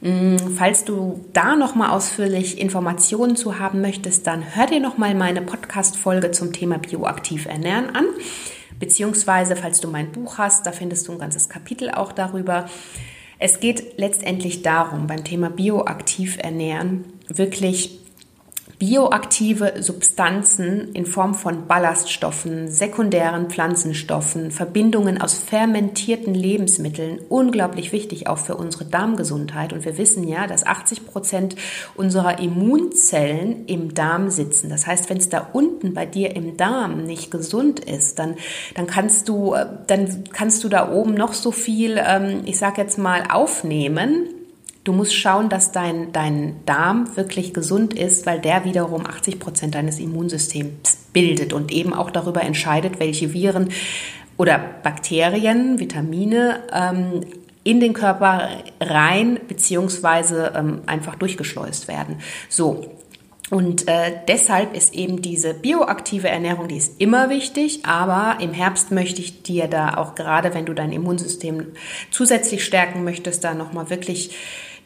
Mm, 0.00 0.36
falls 0.56 0.84
du 0.84 1.24
da 1.32 1.56
nochmal 1.56 1.90
ausführlich 1.90 2.60
Informationen 2.60 3.36
zu 3.36 3.58
haben 3.58 3.80
möchtest, 3.80 4.26
dann 4.26 4.54
hör 4.54 4.66
dir 4.66 4.80
nochmal 4.80 5.14
meine 5.14 5.42
Podcast-Folge 5.42 6.32
zum 6.32 6.52
Thema 6.52 6.78
bioaktiv 6.78 7.46
ernähren 7.46 7.94
an. 7.94 8.04
Beziehungsweise, 8.78 9.56
falls 9.56 9.80
du 9.80 9.88
mein 9.88 10.12
Buch 10.12 10.38
hast, 10.38 10.66
da 10.66 10.72
findest 10.72 11.08
du 11.08 11.12
ein 11.12 11.18
ganzes 11.18 11.48
Kapitel 11.48 11.90
auch 11.90 12.12
darüber. 12.12 12.68
Es 13.38 13.60
geht 13.60 13.98
letztendlich 13.98 14.62
darum, 14.62 15.06
beim 15.06 15.24
Thema 15.24 15.50
bioaktiv 15.50 16.38
ernähren, 16.38 17.04
wirklich 17.28 18.00
bioaktive 18.78 19.82
Substanzen 19.82 20.92
in 20.92 21.06
Form 21.06 21.34
von 21.34 21.66
Ballaststoffen, 21.66 22.68
sekundären 22.68 23.48
Pflanzenstoffen, 23.48 24.50
Verbindungen 24.50 25.20
aus 25.20 25.34
fermentierten 25.34 26.34
Lebensmitteln 26.34 27.20
unglaublich 27.28 27.92
wichtig 27.92 28.26
auch 28.26 28.38
für 28.38 28.56
unsere 28.56 28.84
Darmgesundheit. 28.84 29.72
Und 29.72 29.84
wir 29.84 29.96
wissen 29.96 30.28
ja, 30.28 30.46
dass 30.46 30.66
80 30.66 31.06
Prozent 31.06 31.56
unserer 31.94 32.38
Immunzellen 32.38 33.64
im 33.66 33.94
Darm 33.94 34.28
sitzen. 34.28 34.68
Das 34.68 34.86
heißt, 34.86 35.08
wenn 35.08 35.18
es 35.18 35.30
da 35.30 35.48
unten 35.52 35.94
bei 35.94 36.04
dir 36.04 36.36
im 36.36 36.56
Darm 36.58 37.04
nicht 37.04 37.30
gesund 37.30 37.80
ist, 37.80 38.18
dann, 38.18 38.34
dann 38.74 38.86
kannst 38.86 39.28
du, 39.28 39.54
äh, 39.54 39.66
dann 39.86 40.24
kannst 40.32 40.64
du 40.64 40.68
da 40.68 40.92
oben 40.92 41.14
noch 41.14 41.32
so 41.32 41.50
viel, 41.50 41.98
ähm, 42.04 42.42
ich 42.44 42.58
sag 42.58 42.76
jetzt 42.76 42.98
mal, 42.98 43.24
aufnehmen 43.30 44.35
Du 44.86 44.92
musst 44.92 45.16
schauen, 45.16 45.48
dass 45.48 45.72
dein, 45.72 46.12
dein 46.12 46.64
Darm 46.64 47.16
wirklich 47.16 47.52
gesund 47.52 47.92
ist, 47.92 48.24
weil 48.24 48.40
der 48.40 48.64
wiederum 48.64 49.04
80 49.04 49.40
Prozent 49.40 49.74
deines 49.74 49.98
Immunsystems 49.98 50.98
bildet 51.12 51.52
und 51.52 51.72
eben 51.72 51.92
auch 51.92 52.08
darüber 52.08 52.42
entscheidet, 52.42 53.00
welche 53.00 53.32
Viren 53.32 53.70
oder 54.36 54.60
Bakterien, 54.84 55.80
Vitamine 55.80 56.60
ähm, 56.72 57.22
in 57.64 57.80
den 57.80 57.94
Körper 57.94 58.48
rein 58.80 59.40
beziehungsweise 59.48 60.52
ähm, 60.54 60.82
einfach 60.86 61.16
durchgeschleust 61.16 61.88
werden. 61.88 62.18
So, 62.48 62.84
und 63.50 63.88
äh, 63.88 64.12
deshalb 64.28 64.76
ist 64.76 64.94
eben 64.94 65.20
diese 65.20 65.52
bioaktive 65.52 66.28
Ernährung, 66.28 66.68
die 66.68 66.76
ist 66.76 67.00
immer 67.00 67.28
wichtig, 67.28 67.80
aber 67.84 68.40
im 68.40 68.52
Herbst 68.52 68.92
möchte 68.92 69.20
ich 69.20 69.42
dir 69.42 69.66
da 69.66 69.96
auch 69.96 70.14
gerade, 70.14 70.54
wenn 70.54 70.64
du 70.64 70.74
dein 70.74 70.92
Immunsystem 70.92 71.72
zusätzlich 72.12 72.64
stärken 72.64 73.02
möchtest, 73.02 73.42
da 73.42 73.54
nochmal 73.54 73.90
wirklich 73.90 74.30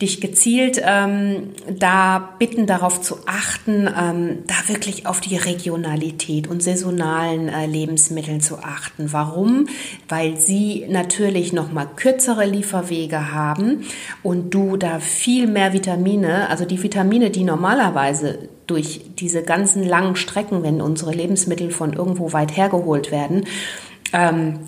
dich 0.00 0.20
gezielt 0.20 0.80
ähm, 0.82 1.50
da 1.68 2.34
bitten, 2.38 2.66
darauf 2.66 3.02
zu 3.02 3.18
achten, 3.26 3.86
ähm, 3.86 4.38
da 4.46 4.54
wirklich 4.68 5.06
auf 5.06 5.20
die 5.20 5.36
Regionalität 5.36 6.48
und 6.48 6.62
saisonalen 6.62 7.48
äh, 7.48 7.66
Lebensmittel 7.66 8.40
zu 8.40 8.58
achten. 8.58 9.12
Warum? 9.12 9.66
Weil 10.08 10.38
sie 10.38 10.86
natürlich 10.88 11.52
noch 11.52 11.70
mal 11.70 11.86
kürzere 11.86 12.46
Lieferwege 12.46 13.32
haben 13.32 13.84
und 14.22 14.50
du 14.54 14.78
da 14.78 15.00
viel 15.00 15.46
mehr 15.46 15.72
Vitamine, 15.74 16.48
also 16.48 16.64
die 16.64 16.82
Vitamine, 16.82 17.30
die 17.30 17.44
normalerweise 17.44 18.48
durch 18.66 19.02
diese 19.18 19.42
ganzen 19.42 19.84
langen 19.84 20.16
Strecken, 20.16 20.62
wenn 20.62 20.80
unsere 20.80 21.12
Lebensmittel 21.12 21.70
von 21.70 21.92
irgendwo 21.92 22.32
weit 22.32 22.56
hergeholt 22.56 23.10
werden, 23.10 23.44
ähm, 24.12 24.60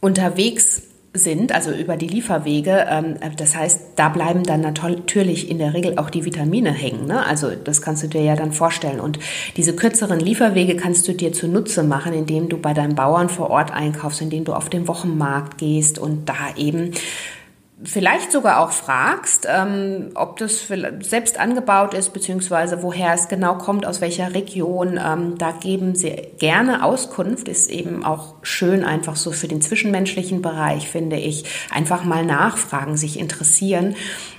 unterwegs 0.00 0.87
sind, 1.18 1.52
also 1.52 1.70
über 1.72 1.96
die 1.96 2.06
Lieferwege. 2.06 2.86
Ähm, 2.88 3.16
das 3.36 3.56
heißt, 3.56 3.80
da 3.96 4.08
bleiben 4.08 4.44
dann 4.44 4.60
natürlich 4.60 5.50
in 5.50 5.58
der 5.58 5.74
Regel 5.74 5.98
auch 5.98 6.10
die 6.10 6.24
Vitamine 6.24 6.72
hängen. 6.72 7.06
Ne? 7.06 7.24
Also 7.24 7.50
das 7.50 7.82
kannst 7.82 8.02
du 8.02 8.08
dir 8.08 8.22
ja 8.22 8.36
dann 8.36 8.52
vorstellen. 8.52 9.00
Und 9.00 9.18
diese 9.56 9.74
kürzeren 9.74 10.20
Lieferwege 10.20 10.76
kannst 10.76 11.06
du 11.08 11.12
dir 11.12 11.32
zunutze 11.32 11.82
machen, 11.82 12.12
indem 12.12 12.48
du 12.48 12.58
bei 12.58 12.74
deinem 12.74 12.94
Bauern 12.94 13.28
vor 13.28 13.50
Ort 13.50 13.72
einkaufst, 13.72 14.20
indem 14.20 14.44
du 14.44 14.54
auf 14.54 14.68
den 14.68 14.88
Wochenmarkt 14.88 15.58
gehst 15.58 15.98
und 15.98 16.28
da 16.28 16.34
eben 16.56 16.92
vielleicht 17.84 18.32
sogar 18.32 18.60
auch 18.60 18.72
fragst, 18.72 19.46
ähm, 19.48 20.10
ob 20.14 20.38
das 20.38 20.66
selbst 21.00 21.38
angebaut 21.38 21.94
ist, 21.94 22.12
beziehungsweise 22.12 22.82
woher 22.82 23.14
es 23.14 23.28
genau 23.28 23.56
kommt, 23.56 23.86
aus 23.86 24.00
welcher 24.00 24.34
Region. 24.34 24.98
Ähm, 25.02 25.38
da 25.38 25.52
geben 25.52 25.94
sie 25.94 26.28
gerne 26.38 26.84
Auskunft, 26.84 27.48
ist 27.48 27.70
eben 27.70 28.04
auch 28.04 28.34
schön 28.42 28.84
einfach 28.84 29.16
so 29.16 29.30
für 29.30 29.48
den 29.48 29.60
zwischenmenschlichen 29.60 30.42
Bereich, 30.42 30.88
finde 30.88 31.16
ich. 31.16 31.44
Einfach 31.70 32.04
mal 32.04 32.24
nachfragen, 32.24 32.96
sich 32.96 33.18
interessieren 33.18 33.94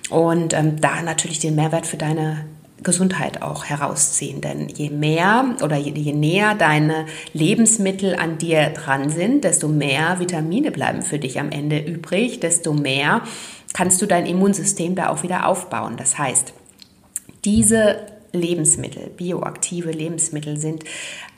und 0.09 0.53
ähm, 0.53 0.81
da 0.81 1.01
natürlich 1.01 1.39
den 1.39 1.55
Mehrwert 1.55 1.87
für 1.87 1.97
deine 1.97 2.45
Gesundheit 2.83 3.41
auch 3.41 3.65
herausziehen. 3.65 4.41
Denn 4.41 4.69
je 4.69 4.89
mehr 4.89 5.55
oder 5.63 5.77
je, 5.77 5.91
je, 5.91 6.13
näher 6.13 6.55
deine 6.55 7.05
Lebensmittel 7.33 8.15
an 8.15 8.37
dir 8.37 8.69
dran 8.69 9.09
sind, 9.09 9.43
desto 9.43 9.67
mehr 9.67 10.19
Vitamine 10.19 10.71
bleiben 10.71 11.01
für 11.01 11.19
dich 11.19 11.39
am 11.39 11.51
Ende 11.51 11.79
übrig, 11.79 12.39
desto 12.39 12.73
mehr 12.73 13.21
kannst 13.73 14.01
du 14.01 14.05
dein 14.05 14.25
Immunsystem 14.25 14.95
da 14.95 15.09
auch 15.09 15.23
wieder 15.23 15.47
aufbauen. 15.47 15.95
Das 15.97 16.17
heißt, 16.17 16.53
diese 17.45 18.05
Lebensmittel, 18.31 19.09
bioaktive 19.15 19.91
Lebensmittel 19.91 20.57
sind 20.57 20.83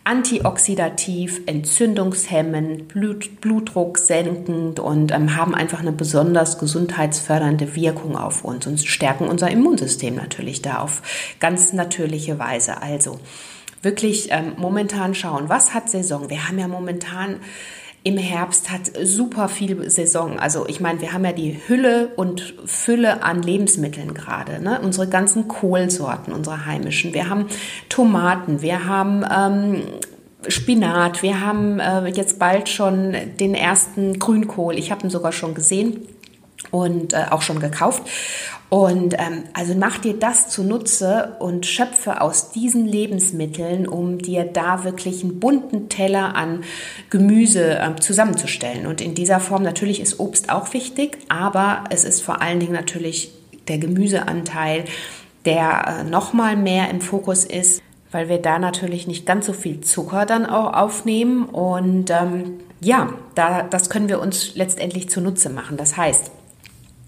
antioxidativ, 0.04 1.42
entzündungshemmend, 1.46 2.88
Blut, 2.88 3.40
Blutdruck 3.40 4.00
senkend 4.00 4.80
und 4.80 5.12
ähm, 5.12 5.36
haben 5.36 5.54
einfach 5.54 5.80
eine 5.80 5.92
besonders 5.92 6.58
gesundheitsfördernde 6.58 7.76
Wirkung 7.76 8.18
auf 8.18 8.44
uns 8.44 8.66
und 8.66 8.80
stärken 8.80 9.28
unser 9.28 9.52
Immunsystem 9.52 10.16
natürlich 10.16 10.62
da 10.62 10.80
auf 10.80 11.36
ganz 11.40 11.74
natürliche 11.74 12.40
Weise. 12.40 12.82
Also 12.82 13.20
wirklich 13.84 14.30
ähm, 14.32 14.54
momentan 14.58 15.14
schauen, 15.14 15.50
was 15.50 15.74
hat 15.74 15.90
Saison? 15.90 16.30
Wir 16.30 16.48
haben 16.48 16.58
ja 16.58 16.68
momentan 16.68 17.40
im 18.04 18.18
Herbst 18.18 18.72
hat 18.72 18.92
super 19.04 19.48
viel 19.48 19.90
Saison. 19.90 20.40
Also 20.40 20.68
ich 20.68 20.80
meine, 20.80 21.02
wir 21.02 21.14
haben 21.14 21.24
ja 21.24 21.34
die 21.34 21.60
Hülle 21.68 22.10
und 22.16 22.56
Fülle 22.66 23.22
an 23.22 23.44
Lebensmitteln 23.44 24.14
gerade. 24.14 24.62
Ne? 24.62 24.80
Unsere 24.82 25.08
ganzen 25.08 25.48
Kohlsorten, 25.48 26.34
unsere 26.34 26.66
heimischen. 26.66 27.14
Wir 27.14 27.30
haben 27.30 27.46
Tomaten, 27.90 28.64
wir 28.64 28.86
haben 28.86 29.24
ähm, 29.32 29.84
Spinat, 30.48 31.22
wir 31.22 31.42
haben 31.42 31.80
äh, 31.80 32.08
jetzt 32.08 32.40
bald 32.40 32.70
schon 32.70 33.16
den 33.40 33.54
ersten 33.54 34.18
Grünkohl. 34.18 34.80
Ich 34.80 34.92
habe 34.92 35.06
ihn 35.06 35.12
sogar 35.12 35.32
schon 35.32 35.54
gesehen 35.54 36.08
und 36.72 37.14
äh, 37.14 37.26
auch 37.30 37.44
schon 37.44 37.60
gekauft. 37.60 38.04
Und 38.72 39.16
ähm, 39.16 39.44
also 39.52 39.76
mach 39.76 39.98
dir 39.98 40.18
das 40.18 40.48
zunutze 40.48 41.36
und 41.40 41.66
schöpfe 41.66 42.22
aus 42.22 42.52
diesen 42.52 42.88
Lebensmitteln, 42.88 43.86
um 43.86 44.18
dir 44.18 44.46
da 44.46 44.86
wirklich 44.86 45.26
einen 45.26 45.42
bunten 45.42 45.90
Teller 45.90 46.38
an 46.38 46.64
Gemüse 47.10 47.78
äh, 47.78 47.96
zusammenzustellen. 48.00 48.88
Und 48.88 49.02
in 49.02 49.14
dieser 49.14 49.42
Form 49.42 49.64
natürlich 49.64 50.00
ist 50.00 50.22
Obst 50.22 50.50
auch 50.50 50.74
wichtig, 50.74 51.18
aber 51.28 51.84
es 51.90 52.06
ist 52.06 52.22
vor 52.22 52.42
allen 52.42 52.62
Dingen 52.62 52.72
natürlich 52.72 53.34
der 53.68 53.78
Gemüseanteil, 53.78 54.86
der 55.44 56.04
äh, 56.06 56.10
nochmal 56.10 56.56
mehr 56.56 56.90
im 56.92 57.02
Fokus 57.02 57.44
ist, 57.44 57.82
weil 58.10 58.30
wir 58.30 58.42
da 58.42 58.58
natürlich 58.58 59.06
nicht 59.06 59.26
ganz 59.26 59.48
so 59.48 59.52
viel 59.52 59.82
Zucker 59.82 60.26
dann 60.26 60.46
auch 60.46 60.72
aufnehmen. 60.72 61.44
Und 61.44 62.10
ähm, 62.10 62.60
ja, 62.80 63.10
da, 63.36 63.64
das 63.64 63.90
können 63.90 64.08
wir 64.08 64.22
uns 64.22 64.56
letztendlich 64.56 65.10
zunutze 65.10 65.50
machen. 65.50 65.76
Das 65.76 65.98
heißt, 65.98 66.32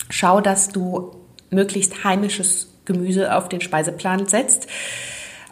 schau, 0.10 0.42
dass 0.42 0.68
du 0.68 1.23
möglichst 1.54 2.04
heimisches 2.04 2.70
Gemüse 2.86 3.36
auf 3.36 3.50
den 3.50 3.62
Speiseplan 3.62 4.28
setzt. 4.28 4.68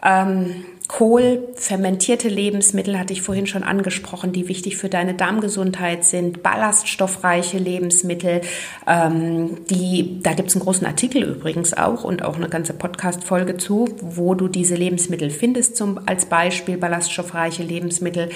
Ähm, 0.03 0.65
Kohl, 0.91 1.47
fermentierte 1.55 2.27
Lebensmittel 2.27 2.99
hatte 2.99 3.13
ich 3.13 3.21
vorhin 3.21 3.47
schon 3.47 3.63
angesprochen, 3.63 4.33
die 4.33 4.49
wichtig 4.49 4.75
für 4.75 4.89
deine 4.89 5.13
Darmgesundheit 5.13 6.03
sind, 6.03 6.43
ballaststoffreiche 6.43 7.57
Lebensmittel, 7.57 8.41
ähm, 8.85 9.65
die, 9.69 10.19
da 10.21 10.33
gibt 10.33 10.49
es 10.49 10.55
einen 10.55 10.65
großen 10.65 10.85
Artikel 10.85 11.23
übrigens 11.23 11.73
auch 11.73 12.03
und 12.03 12.25
auch 12.25 12.35
eine 12.35 12.49
ganze 12.49 12.73
Podcast-Folge 12.73 13.55
zu, 13.55 13.87
wo 14.01 14.35
du 14.35 14.49
diese 14.49 14.75
Lebensmittel 14.75 15.29
findest, 15.29 15.77
zum, 15.77 15.97
als 16.07 16.25
Beispiel 16.25 16.75
ballaststoffreiche 16.75 17.63
Lebensmittel 17.63 18.27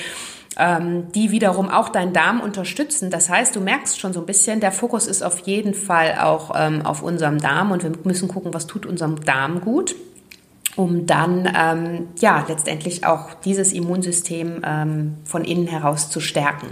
ähm, 0.58 1.12
die 1.14 1.32
wiederum 1.32 1.68
auch 1.68 1.90
deinen 1.90 2.14
Darm 2.14 2.40
unterstützen. 2.40 3.10
Das 3.10 3.28
heißt, 3.28 3.54
du 3.58 3.60
merkst 3.60 4.00
schon 4.00 4.14
so 4.14 4.22
ein 4.22 4.26
bisschen, 4.26 4.62
der 4.62 4.72
Fokus 4.72 5.08
ist 5.08 5.24
auf 5.24 5.40
jeden 5.40 5.74
Fall 5.74 6.20
auch 6.22 6.52
ähm, 6.56 6.86
auf 6.86 7.04
unserem 7.04 7.38
Darm 7.38 7.72
und 7.72 7.84
wir 7.84 7.92
müssen 8.06 8.30
gucken, 8.30 8.54
was 8.54 8.66
tut 8.66 8.86
unserem 8.86 9.20
Darm 9.26 9.60
gut 9.60 9.94
um 10.76 11.06
dann 11.06 11.52
ähm, 11.58 12.08
ja 12.20 12.46
letztendlich 12.48 13.06
auch 13.06 13.34
dieses 13.34 13.72
Immunsystem 13.72 14.62
ähm, 14.66 15.18
von 15.24 15.44
innen 15.44 15.68
heraus 15.68 16.10
zu 16.10 16.20
stärken. 16.20 16.68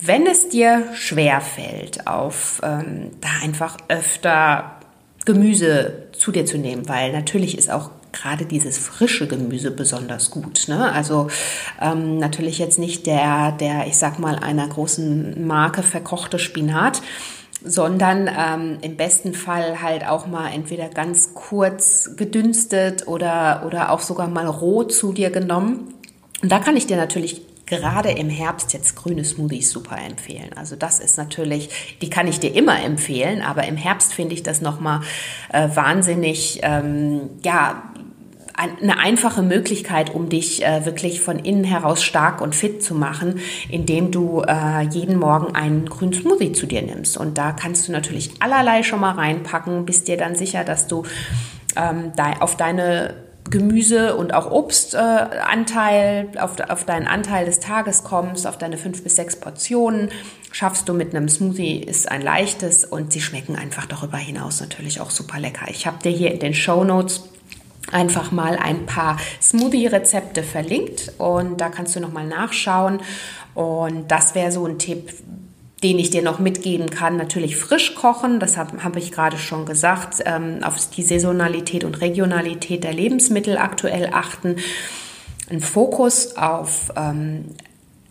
Wenn 0.00 0.26
es 0.26 0.48
dir 0.48 0.84
schwer 0.94 1.40
fällt, 1.40 2.06
auf 2.06 2.60
ähm, 2.64 3.10
da 3.20 3.28
einfach 3.42 3.76
öfter 3.88 4.80
Gemüse 5.24 6.08
zu 6.12 6.32
dir 6.32 6.44
zu 6.44 6.58
nehmen, 6.58 6.88
weil 6.88 7.12
natürlich 7.12 7.56
ist 7.56 7.70
auch 7.70 7.90
gerade 8.12 8.44
dieses 8.44 8.78
frische 8.78 9.26
Gemüse 9.26 9.70
besonders 9.70 10.30
gut. 10.30 10.66
Ne? 10.68 10.92
Also 10.92 11.28
ähm, 11.80 12.18
natürlich 12.18 12.58
jetzt 12.58 12.78
nicht 12.78 13.06
der, 13.06 13.52
der, 13.52 13.86
ich 13.86 13.96
sag 13.96 14.18
mal, 14.18 14.36
einer 14.36 14.68
großen 14.68 15.46
Marke 15.46 15.82
verkochte 15.82 16.38
Spinat, 16.38 17.00
sondern 17.64 18.28
ähm, 18.28 18.78
im 18.82 18.96
besten 18.96 19.34
Fall 19.34 19.82
halt 19.82 20.06
auch 20.06 20.26
mal 20.26 20.48
entweder 20.50 20.88
ganz 20.88 21.34
kurz 21.34 22.16
gedünstet 22.16 23.06
oder, 23.06 23.64
oder 23.66 23.90
auch 23.90 24.00
sogar 24.00 24.28
mal 24.28 24.46
roh 24.46 24.84
zu 24.84 25.12
dir 25.12 25.30
genommen. 25.30 25.94
Und 26.42 26.50
da 26.50 26.58
kann 26.58 26.76
ich 26.76 26.86
dir 26.86 26.96
natürlich 26.96 27.42
gerade 27.66 28.10
im 28.10 28.28
Herbst 28.28 28.74
jetzt 28.74 28.96
grüne 28.96 29.24
Smoothies 29.24 29.70
super 29.70 29.96
empfehlen. 29.96 30.50
Also 30.56 30.76
das 30.76 30.98
ist 30.98 31.16
natürlich, 31.16 31.96
die 32.02 32.10
kann 32.10 32.26
ich 32.26 32.38
dir 32.38 32.54
immer 32.54 32.82
empfehlen, 32.82 33.40
aber 33.40 33.64
im 33.64 33.76
Herbst 33.76 34.12
finde 34.12 34.34
ich 34.34 34.42
das 34.42 34.60
nochmal 34.60 35.00
äh, 35.52 35.68
wahnsinnig, 35.74 36.60
ähm, 36.62 37.30
ja, 37.42 37.82
eine 38.54 38.98
einfache 38.98 39.42
Möglichkeit, 39.42 40.14
um 40.14 40.28
dich 40.28 40.64
äh, 40.64 40.84
wirklich 40.84 41.20
von 41.20 41.38
innen 41.38 41.64
heraus 41.64 42.02
stark 42.02 42.40
und 42.40 42.54
fit 42.54 42.82
zu 42.82 42.94
machen, 42.94 43.40
indem 43.70 44.10
du 44.10 44.42
äh, 44.42 44.82
jeden 44.90 45.18
Morgen 45.18 45.54
einen 45.54 45.86
grünen 45.86 46.12
Smoothie 46.12 46.52
zu 46.52 46.66
dir 46.66 46.82
nimmst. 46.82 47.16
Und 47.16 47.38
da 47.38 47.52
kannst 47.52 47.88
du 47.88 47.92
natürlich 47.92 48.30
allerlei 48.40 48.82
schon 48.82 49.00
mal 49.00 49.12
reinpacken, 49.12 49.86
bist 49.86 50.08
dir 50.08 50.16
dann 50.16 50.34
sicher, 50.34 50.64
dass 50.64 50.86
du 50.86 51.04
ähm, 51.76 52.12
auf 52.40 52.56
deine 52.56 53.14
Gemüse 53.50 54.16
und 54.16 54.34
auch 54.34 54.50
Obstanteil, 54.50 56.28
äh, 56.34 56.38
auf, 56.38 56.58
auf 56.68 56.84
deinen 56.84 57.06
Anteil 57.06 57.44
des 57.44 57.60
Tages 57.60 58.04
kommst, 58.04 58.46
auf 58.46 58.56
deine 58.56 58.78
fünf 58.78 59.02
bis 59.02 59.16
sechs 59.16 59.36
Portionen, 59.36 60.10
schaffst 60.52 60.88
du 60.88 60.94
mit 60.94 61.14
einem 61.14 61.28
Smoothie, 61.28 61.82
ist 61.82 62.10
ein 62.10 62.22
leichtes 62.22 62.84
und 62.84 63.12
sie 63.12 63.20
schmecken 63.20 63.56
einfach 63.56 63.86
darüber 63.86 64.16
hinaus 64.16 64.60
natürlich 64.60 65.00
auch 65.00 65.10
super 65.10 65.40
lecker. 65.40 65.66
Ich 65.68 65.86
habe 65.86 66.02
dir 66.02 66.12
hier 66.12 66.32
in 66.32 66.40
den 66.40 66.54
Show 66.54 66.84
Notes 66.84 67.28
einfach 67.92 68.32
mal 68.32 68.56
ein 68.56 68.86
paar 68.86 69.18
Smoothie-Rezepte 69.40 70.42
verlinkt 70.42 71.12
und 71.18 71.60
da 71.60 71.68
kannst 71.68 71.94
du 71.96 72.00
nochmal 72.00 72.26
nachschauen. 72.26 73.00
Und 73.54 74.10
das 74.10 74.34
wäre 74.34 74.50
so 74.50 74.66
ein 74.66 74.78
Tipp, 74.78 75.12
den 75.82 75.98
ich 75.98 76.10
dir 76.10 76.22
noch 76.22 76.38
mitgeben 76.38 76.90
kann. 76.90 77.16
Natürlich 77.16 77.56
frisch 77.56 77.94
kochen, 77.94 78.40
das 78.40 78.56
habe 78.56 78.82
hab 78.82 78.96
ich 78.96 79.12
gerade 79.12 79.36
schon 79.36 79.66
gesagt, 79.66 80.22
ähm, 80.24 80.60
auf 80.62 80.76
die 80.90 81.02
Saisonalität 81.02 81.84
und 81.84 82.00
Regionalität 82.00 82.84
der 82.84 82.94
Lebensmittel 82.94 83.58
aktuell 83.58 84.10
achten. 84.12 84.56
Ein 85.50 85.60
Fokus 85.60 86.36
auf 86.36 86.92
ähm, 86.96 87.46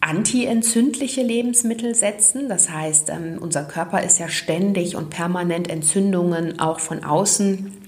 antientzündliche 0.02 1.22
Lebensmittel 1.22 1.96
setzen. 1.96 2.50
Das 2.50 2.70
heißt, 2.70 3.10
ähm, 3.10 3.38
unser 3.40 3.64
Körper 3.64 4.04
ist 4.04 4.20
ja 4.20 4.28
ständig 4.28 4.96
und 4.96 5.10
permanent 5.10 5.70
Entzündungen 5.70 6.60
auch 6.60 6.80
von 6.80 7.04
außen 7.04 7.81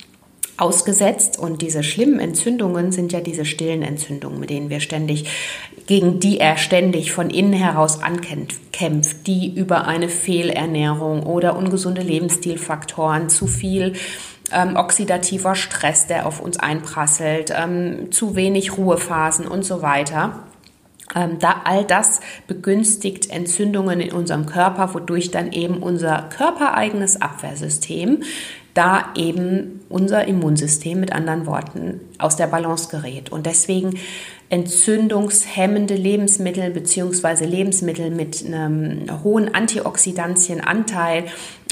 ausgesetzt 0.58 1.40
und 1.40 1.62
diese 1.62 1.84
schlimmen 1.84 2.20
Entzündungen 2.20 2.92
sind 2.92 3.12
ja 3.12 3.22
diese 3.22 3.46
stillen 3.46 3.82
Entzündungen, 3.82 4.40
mit 4.40 4.50
denen 4.50 4.70
wir 4.70 4.80
ständig, 4.80 5.26
gegen 5.88 6.20
die 6.20 6.40
er 6.40 6.58
ständig 6.58 7.12
von 7.12 7.30
innen 7.30 7.54
heraus 7.54 8.02
ankämpft, 8.02 9.28
die 9.28 9.54
über 9.56 9.88
eine 9.88 10.10
Fehlernährung 10.10 11.24
oder 11.24 11.58
ungesunde 11.58 12.02
Lebensstilfaktoren, 12.02 13.30
zu 13.30 13.48
viel 13.48 13.94
ähm, 14.52 14.76
oxidativer 14.76 15.56
Stress, 15.56 16.08
der 16.08 16.28
auf 16.28 16.40
uns 16.40 16.60
einprasselt, 16.60 17.54
ähm, 17.56 18.12
zu 18.12 18.36
wenig 18.36 18.78
Ruhephasen 18.78 19.48
und 19.48 19.64
so 19.64 19.82
weiter. 19.82 20.44
Ähm, 21.16 21.38
da 21.40 21.62
all 21.66 21.84
das 21.84 22.22
begünstigt 22.48 23.30
Entzündungen 23.30 24.00
in 24.00 24.14
unserem 24.14 24.46
Körper, 24.46 24.94
wodurch 24.94 25.32
dann 25.32 25.52
eben 25.52 25.78
unser 25.78 26.30
körpereigenes 26.30 27.22
Abwehrsystem 27.22 28.24
da 28.74 29.13
eben 29.15 29.82
unser 29.89 30.27
Immunsystem 30.27 31.00
mit 31.00 31.12
anderen 31.12 31.46
Worten 31.46 32.01
aus 32.18 32.36
der 32.36 32.48
Balance 32.48 32.89
gerät. 32.89 33.32
Und 33.32 33.46
deswegen 33.46 34.00
entzündungshemmende 34.50 35.96
Lebensmittel 35.96 36.72
beziehungsweise 36.72 37.46
Lebensmittel 37.46 38.10
mit 38.10 38.44
einem 38.46 39.24
hohen 39.24 39.53
Antioxidantienanteil. 39.53 41.25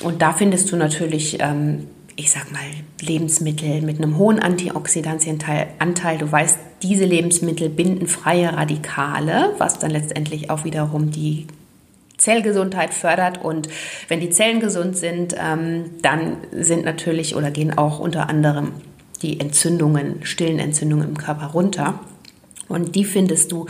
Und 0.04 0.22
da 0.22 0.34
findest 0.34 0.72
du 0.72 0.76
natürlich, 0.76 1.38
ähm, 1.40 1.88
ich 2.16 2.32
sag 2.32 2.52
mal, 2.52 2.62
Lebensmittel 3.00 3.82
mit 3.82 3.98
einem 3.98 4.18
hohen 4.18 4.40
Antioxidantienanteil. 4.40 6.18
Du 6.20 6.32
weißt, 6.32 6.58
diese 6.84 7.06
Lebensmittel 7.06 7.70
binden 7.70 8.08
freie 8.08 8.54
Radikale, 8.54 9.54
was 9.58 9.80
dann 9.80 9.92
letztendlich 9.92 10.50
auch 10.50 10.64
wiederum 10.64 11.12
die 11.12 11.48
Zellgesundheit 12.22 12.94
fördert. 12.94 13.44
Und 13.44 13.68
wenn 14.08 14.20
die 14.20 14.30
Zellen 14.30 14.60
gesund 14.60 14.96
sind, 14.96 15.36
ähm, 15.38 15.92
dann 16.02 16.38
sind 16.52 16.86
natürlich 16.86 17.36
oder 17.36 17.52
gehen 17.52 17.78
auch 17.78 18.00
unter 18.00 18.30
anderem 18.30 18.74
die 19.22 19.40
Entzündungen, 19.40 20.26
stillen 20.26 20.60
Entzündungen 20.60 21.10
im 21.10 21.18
Körper 21.18 21.48
runter. 21.48 22.00
Und 22.68 22.96
die 22.96 23.06
findest 23.06 23.52
du 23.52 23.66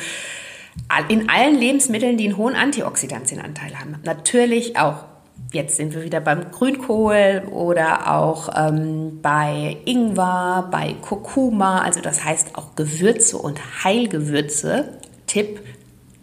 in 1.09 1.29
allen 1.29 1.57
Lebensmitteln, 1.57 2.17
die 2.17 2.25
einen 2.25 2.37
hohen 2.37 2.55
Antioxidantienanteil 2.55 3.77
haben. 3.79 3.95
Natürlich 4.03 4.77
auch 4.77 5.05
Jetzt 5.53 5.75
sind 5.75 5.93
wir 5.93 6.03
wieder 6.03 6.21
beim 6.21 6.49
Grünkohl 6.51 7.43
oder 7.51 8.15
auch 8.15 8.47
ähm, 8.55 9.19
bei 9.21 9.75
Ingwer, 9.83 10.69
bei 10.71 10.95
Kurkuma, 11.01 11.81
also 11.81 11.99
das 11.99 12.23
heißt 12.23 12.55
auch 12.55 12.75
Gewürze 12.75 13.37
und 13.37 13.59
Heilgewürze. 13.83 14.97
Tipp, 15.27 15.59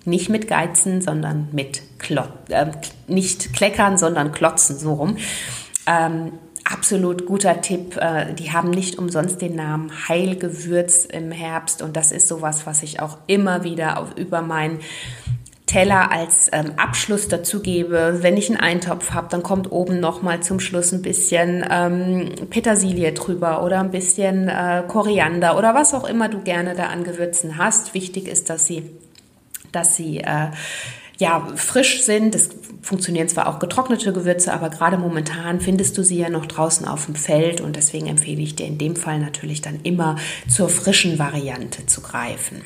nicht 0.08 0.28
mit 0.28 0.48
Geizen, 0.48 1.00
sondern 1.00 1.48
mit 1.52 1.82
Klot 1.98 2.32
äh, 2.48 2.66
nicht 3.06 3.52
kleckern, 3.52 3.98
sondern 3.98 4.32
klotzen, 4.32 4.78
so 4.78 4.94
rum. 4.94 5.16
Ähm, 5.86 6.32
absolut 6.64 7.26
guter 7.26 7.60
Tipp. 7.60 7.96
Äh, 7.96 8.34
die 8.34 8.52
haben 8.52 8.70
nicht 8.70 8.98
umsonst 8.98 9.40
den 9.40 9.56
Namen 9.56 9.90
Heilgewürz 10.08 11.04
im 11.04 11.30
Herbst 11.32 11.82
und 11.82 11.96
das 11.96 12.12
ist 12.12 12.28
sowas, 12.28 12.66
was 12.66 12.82
ich 12.82 13.00
auch 13.00 13.18
immer 13.26 13.64
wieder 13.64 13.98
auf, 13.98 14.16
über 14.16 14.42
meinen 14.42 14.80
Teller 15.68 16.10
als 16.10 16.48
ähm, 16.52 16.72
Abschluss 16.76 17.28
dazu 17.28 17.60
gebe. 17.60 18.18
Wenn 18.22 18.38
ich 18.38 18.48
einen 18.48 18.58
Eintopf 18.58 19.10
habe, 19.10 19.28
dann 19.30 19.42
kommt 19.42 19.70
oben 19.70 20.00
noch 20.00 20.22
mal 20.22 20.40
zum 20.40 20.60
Schluss 20.60 20.92
ein 20.92 21.02
bisschen 21.02 21.64
ähm, 21.70 22.30
Petersilie 22.48 23.12
drüber 23.12 23.62
oder 23.62 23.80
ein 23.80 23.90
bisschen 23.90 24.48
äh, 24.48 24.82
Koriander 24.88 25.58
oder 25.58 25.74
was 25.74 25.92
auch 25.92 26.08
immer 26.08 26.30
du 26.30 26.40
gerne 26.40 26.74
da 26.74 26.86
an 26.86 27.04
Gewürzen 27.04 27.58
hast. 27.58 27.92
Wichtig 27.92 28.28
ist, 28.28 28.48
dass 28.48 28.66
sie 28.66 28.90
dass 29.72 29.96
sie 29.96 30.18
äh, 30.18 30.50
ja, 31.18 31.46
frisch 31.56 32.02
sind. 32.02 32.34
Es 32.34 32.50
funktionieren 32.80 33.28
zwar 33.28 33.48
auch 33.48 33.58
getrocknete 33.58 34.12
Gewürze, 34.12 34.52
aber 34.52 34.70
gerade 34.70 34.96
momentan 34.96 35.60
findest 35.60 35.98
du 35.98 36.02
sie 36.02 36.18
ja 36.18 36.30
noch 36.30 36.46
draußen 36.46 36.86
auf 36.86 37.06
dem 37.06 37.16
Feld 37.16 37.60
und 37.60 37.76
deswegen 37.76 38.06
empfehle 38.06 38.40
ich 38.40 38.54
dir 38.54 38.66
in 38.66 38.78
dem 38.78 38.96
Fall 38.96 39.18
natürlich 39.18 39.60
dann 39.60 39.80
immer 39.82 40.16
zur 40.48 40.68
frischen 40.68 41.18
Variante 41.18 41.86
zu 41.86 42.00
greifen. 42.00 42.62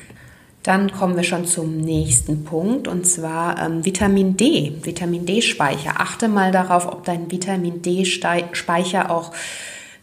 Dann 0.61 0.91
kommen 0.93 1.17
wir 1.17 1.23
schon 1.23 1.45
zum 1.45 1.77
nächsten 1.77 2.45
Punkt 2.45 2.87
und 2.87 3.05
zwar 3.05 3.59
ähm, 3.61 3.83
Vitamin 3.83 4.37
D, 4.37 4.77
Vitamin 4.81 5.25
D-Speicher. 5.25 5.95
Achte 5.99 6.29
mal 6.29 6.53
darauf, 6.53 6.87
ob 6.87 7.03
dein 7.03 7.29
Vitamin 7.29 7.81
D-Speicher 7.81 9.11
auch 9.11 9.33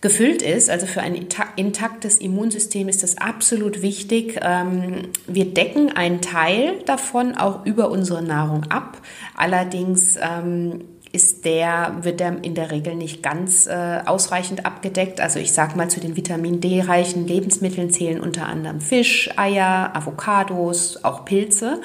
gefüllt 0.01 0.43
ist. 0.43 0.71
Also 0.71 0.87
für 0.87 1.03
ein 1.03 1.15
intaktes 1.57 2.19
Immunsystem 2.19 2.89
ist 2.89 3.03
das 3.03 3.19
absolut 3.19 3.83
wichtig. 3.83 4.39
Ähm, 4.43 5.09
wir 5.27 5.53
decken 5.53 5.95
einen 5.95 6.21
Teil 6.21 6.79
davon 6.87 7.35
auch 7.35 7.67
über 7.67 7.91
unsere 7.91 8.23
Nahrung 8.23 8.65
ab. 8.71 8.99
Allerdings 9.37 10.17
ähm, 10.21 10.85
ist 11.13 11.45
der, 11.45 11.97
wird 12.03 12.21
der 12.21 12.43
in 12.43 12.55
der 12.55 12.71
Regel 12.71 12.95
nicht 12.95 13.23
ganz 13.23 13.67
äh, 13.67 14.01
ausreichend 14.07 14.65
abgedeckt. 14.65 15.21
Also 15.21 15.39
ich 15.39 15.53
sage 15.53 15.77
mal, 15.77 15.91
zu 15.91 16.01
den 16.01 16.17
Vitamin 16.17 16.61
D-reichen 16.61 17.27
Lebensmitteln 17.27 17.91
zählen 17.91 18.21
unter 18.21 18.47
anderem 18.47 18.81
Fisch, 18.81 19.29
Eier, 19.37 19.91
Avocados, 19.95 21.05
auch 21.05 21.25
Pilze. 21.25 21.81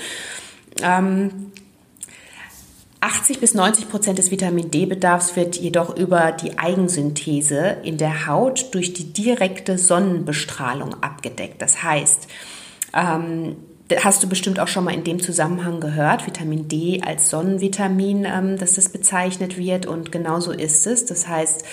Ähm, 0.82 1.51
80 3.06 3.39
bis 3.39 3.54
90 3.54 3.88
Prozent 3.88 4.18
des 4.18 4.32
Vitamin 4.32 4.72
D-Bedarfs 4.72 5.36
wird 5.36 5.58
jedoch 5.58 5.96
über 5.96 6.32
die 6.32 6.58
Eigensynthese 6.58 7.78
in 7.84 7.98
der 7.98 8.26
Haut 8.26 8.74
durch 8.74 8.94
die 8.94 9.13
direkte 9.13 9.78
Sonnenbestrahlung 9.78 11.04
abgedeckt. 11.04 11.62
Das 11.62 11.84
heißt, 11.84 12.28
ähm, 12.96 13.58
hast 14.04 14.24
du 14.24 14.28
bestimmt 14.28 14.60
auch 14.60 14.68
schon 14.68 14.86
mal 14.86 14.94
in 14.96 15.04
dem 15.04 15.22
Zusammenhang 15.22 15.82
gehört, 15.82 16.26
Vitamin 16.26 16.68
D 16.68 17.04
als 17.06 17.30
Sonnenvitamin, 17.30 18.26
ähm, 18.26 18.58
dass 18.58 18.74
das 18.74 18.89
bezeichnet 18.89 19.56
wird 19.56 19.86
und 19.86 20.12
genauso 20.12 20.52
ist 20.52 20.88
es. 20.88 21.06
Das 21.06 21.28
heißt, 21.28 21.63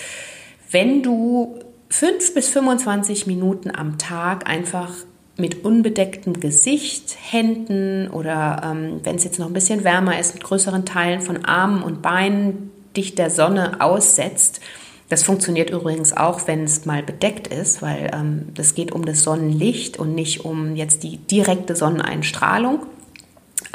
wenn 0.69 1.01
du 1.01 1.59
5 1.89 2.35
bis 2.35 2.49
25 2.49 3.25
Minuten 3.25 3.71
am 3.73 3.97
Tag 3.97 4.47
einfach 4.47 4.91
mit 5.35 5.65
unbedecktem 5.65 6.39
Gesicht, 6.39 7.17
Händen 7.19 8.07
oder 8.09 8.61
ähm, 8.63 8.99
wenn 9.03 9.15
es 9.15 9.23
jetzt 9.23 9.39
noch 9.39 9.47
ein 9.47 9.53
bisschen 9.53 9.83
wärmer 9.83 10.19
ist, 10.19 10.35
mit 10.35 10.43
größeren 10.43 10.85
Teilen 10.85 11.21
von 11.21 11.43
Armen 11.45 11.81
und 11.81 12.01
Beinen 12.01 12.71
dich 12.95 13.15
der 13.15 13.29
Sonne 13.29 13.81
aussetzt. 13.81 14.61
Das 15.09 15.23
funktioniert 15.23 15.69
übrigens 15.69 16.15
auch, 16.15 16.47
wenn 16.47 16.63
es 16.63 16.85
mal 16.85 17.03
bedeckt 17.03 17.47
ist, 17.47 17.81
weil 17.81 18.11
ähm, 18.13 18.49
das 18.53 18.75
geht 18.75 18.91
um 18.91 19.05
das 19.05 19.23
Sonnenlicht 19.23 19.97
und 19.97 20.13
nicht 20.15 20.45
um 20.45 20.75
jetzt 20.75 21.03
die 21.03 21.17
direkte 21.17 21.75
Sonneneinstrahlung. 21.75 22.85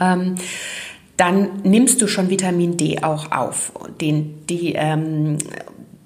Ähm, 0.01 0.37
dann 1.17 1.63
nimmst 1.65 2.01
du 2.01 2.07
schon 2.07 2.31
Vitamin 2.31 2.77
D 2.77 3.03
auch 3.03 3.33
auf. 3.33 3.73
Den, 4.01 4.47
die, 4.47 4.75
ähm, 4.75 5.39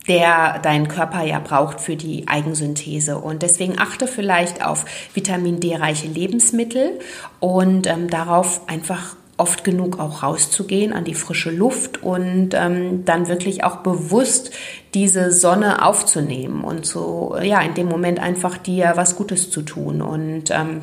der 0.09 0.59
dein 0.63 0.89
Körper 0.89 1.23
ja 1.23 1.39
braucht 1.39 1.81
für 1.81 1.97
die 1.97 2.27
Eigensynthese. 2.27 3.19
Und 3.19 3.43
deswegen 3.43 3.79
achte 3.79 4.07
vielleicht 4.07 4.65
auf 4.65 4.85
Vitamin 5.15 5.61
D-reiche 5.61 6.09
Lebensmittel 6.09 6.99
und 7.41 7.87
ähm, 7.87 8.09
darauf 8.09 8.69
einfach 8.69 9.17
oft 9.37 9.65
genug 9.65 9.99
auch 9.99 10.23
rauszugehen 10.23 10.93
an 10.93 11.05
die 11.05 11.15
frische 11.15 11.51
Luft 11.51 12.03
und 12.03 12.51
ähm, 12.53 13.05
dann 13.05 13.29
wirklich 13.29 13.65
auch 13.65 13.77
bewusst 13.77 14.53
diese 14.95 15.33
Sonne 15.33 15.85
aufzunehmen 15.85 16.63
und 16.63 16.85
so, 16.85 17.37
ja, 17.43 17.61
in 17.61 17.75
dem 17.75 17.89
Moment 17.89 18.21
einfach 18.21 18.59
dir 18.59 18.93
was 18.95 19.17
Gutes 19.17 19.51
zu 19.51 19.63
tun. 19.63 20.03
Und 20.03 20.51
ähm, 20.51 20.81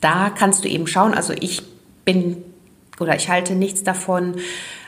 da 0.00 0.30
kannst 0.30 0.64
du 0.64 0.68
eben 0.68 0.86
schauen, 0.86 1.14
also 1.14 1.34
ich 1.38 1.62
bin 2.04 2.42
oder 3.00 3.16
ich 3.16 3.28
halte 3.28 3.54
nichts 3.54 3.82
davon, 3.82 4.36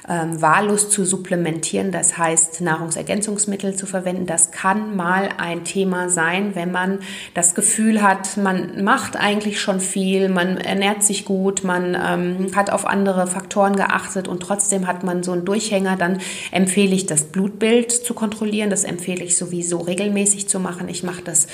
ähm, 0.09 0.41
wahllos 0.41 0.91
zu 0.91 1.05
supplementieren, 1.05 1.93
das 1.93 2.17
heißt 2.19 2.61
Nahrungsergänzungsmittel 2.61 3.77
zu 3.77 3.87
verwenden. 3.87 4.27
Das 4.27 4.51
kann 4.51 4.97
mal 4.97 5.29
ein 5.39 5.65
Thema 5.65 6.09
sein, 6.09 6.55
wenn 6.55 6.73
man 6.73 7.01
das 7.35 7.55
Gefühl 7.55 8.03
hat, 8.03 8.37
man 8.37 8.83
macht 8.83 9.17
eigentlich 9.17 9.61
schon 9.61 9.81
viel, 9.81 10.29
man 10.29 10.57
ernährt 10.57 11.03
sich 11.03 11.25
gut, 11.25 11.65
man 11.65 11.95
ähm, 11.95 12.57
hat 12.57 12.71
auf 12.71 12.87
andere 12.87 13.27
Faktoren 13.27 13.77
geachtet 13.77 14.29
und 14.29 14.41
trotzdem 14.41 14.87
hat 14.87 15.05
man 15.05 15.23
so 15.23 15.33
einen 15.33 15.45
Durchhänger, 15.45 15.97
dann 15.97 16.19
empfehle 16.51 16.95
ich 16.95 17.07
das 17.07 17.25
Blutbild 17.25 17.93
zu 17.93 18.15
kontrollieren. 18.15 18.71
Das 18.71 18.85
empfehle 18.85 19.25
ich 19.25 19.37
sowieso 19.37 19.79
regelmäßig 19.79 20.49
zu 20.49 20.61
machen. 20.61 20.89
Ich 20.89 21.03
mache 21.03 21.23
das 21.23 21.47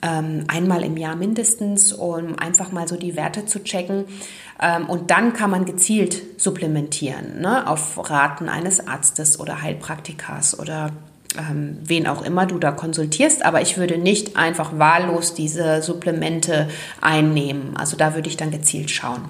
einmal 0.00 0.84
im 0.84 0.96
Jahr 0.96 1.16
mindestens, 1.16 1.92
um 1.92 2.38
einfach 2.38 2.72
mal 2.72 2.86
so 2.86 2.96
die 2.96 3.16
Werte 3.16 3.46
zu 3.46 3.62
checken. 3.64 4.04
Ähm, 4.60 4.88
und 4.88 5.10
dann 5.10 5.32
kann 5.32 5.50
man 5.50 5.64
gezielt 5.64 6.40
supplementieren, 6.40 7.40
ne, 7.40 7.66
auf 7.66 8.10
Raten 8.10 8.48
eines 8.48 8.86
Arztes 8.86 9.38
oder 9.40 9.62
Heilpraktikers 9.62 10.58
oder 10.58 10.90
ähm, 11.38 11.78
wen 11.84 12.06
auch 12.06 12.22
immer 12.22 12.46
du 12.46 12.58
da 12.58 12.72
konsultierst. 12.72 13.44
Aber 13.44 13.60
ich 13.60 13.76
würde 13.76 13.98
nicht 13.98 14.36
einfach 14.36 14.78
wahllos 14.78 15.34
diese 15.34 15.82
Supplemente 15.82 16.68
einnehmen. 17.00 17.76
Also 17.76 17.96
da 17.96 18.14
würde 18.14 18.28
ich 18.28 18.36
dann 18.36 18.50
gezielt 18.50 18.90
schauen. 18.90 19.22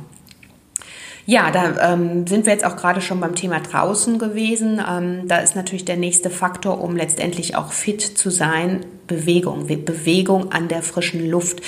Ja, 1.27 1.51
da 1.51 1.93
ähm, 1.93 2.27
sind 2.27 2.47
wir 2.47 2.55
jetzt 2.55 2.65
auch 2.65 2.77
gerade 2.77 3.03
schon 3.03 3.21
beim 3.21 3.35
Thema 3.35 3.61
draußen 3.61 4.19
gewesen. 4.19 4.81
Ähm, 4.89 5.29
da 5.29 5.39
ist 5.39 5.57
natürlich 5.57 5.85
der 5.85 5.99
nächste 5.99 6.31
Faktor, 6.31 6.81
um 6.81 6.97
letztendlich 6.97 7.55
auch 7.55 7.73
fit 7.73 8.01
zu 8.01 8.31
sein, 8.31 8.87
Bewegung. 9.09 9.67
Bewegung 9.67 10.53
an 10.53 10.69
der 10.69 10.83
frischen 10.83 11.29
Luft. 11.29 11.61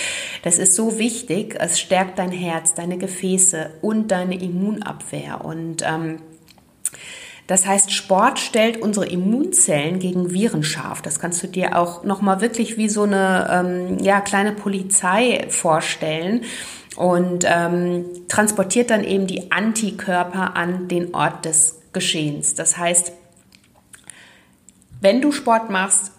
Das 0.44 0.58
ist 0.58 0.76
so 0.76 0.98
wichtig. 0.98 1.56
Es 1.58 1.80
stärkt 1.80 2.20
dein 2.20 2.30
Herz, 2.30 2.74
deine 2.74 2.98
Gefäße 2.98 3.70
und 3.82 4.12
deine 4.12 4.40
Immunabwehr. 4.40 5.44
Und 5.44 5.82
ähm, 5.84 6.18
das 7.50 7.66
heißt, 7.66 7.90
Sport 7.90 8.38
stellt 8.38 8.80
unsere 8.80 9.06
Immunzellen 9.06 9.98
gegen 9.98 10.30
Viren 10.30 10.62
scharf. 10.62 11.02
Das 11.02 11.18
kannst 11.18 11.42
du 11.42 11.48
dir 11.48 11.76
auch 11.76 12.04
nochmal 12.04 12.40
wirklich 12.40 12.76
wie 12.76 12.88
so 12.88 13.02
eine 13.02 13.48
ähm, 13.50 13.98
ja, 14.04 14.20
kleine 14.20 14.52
Polizei 14.52 15.46
vorstellen 15.48 16.44
und 16.94 17.44
ähm, 17.48 18.04
transportiert 18.28 18.90
dann 18.90 19.02
eben 19.02 19.26
die 19.26 19.50
Antikörper 19.50 20.54
an 20.54 20.86
den 20.86 21.12
Ort 21.12 21.44
des 21.44 21.80
Geschehens. 21.92 22.54
Das 22.54 22.78
heißt, 22.78 23.12
wenn 25.00 25.20
du 25.20 25.32
Sport 25.32 25.70
machst, 25.70 26.12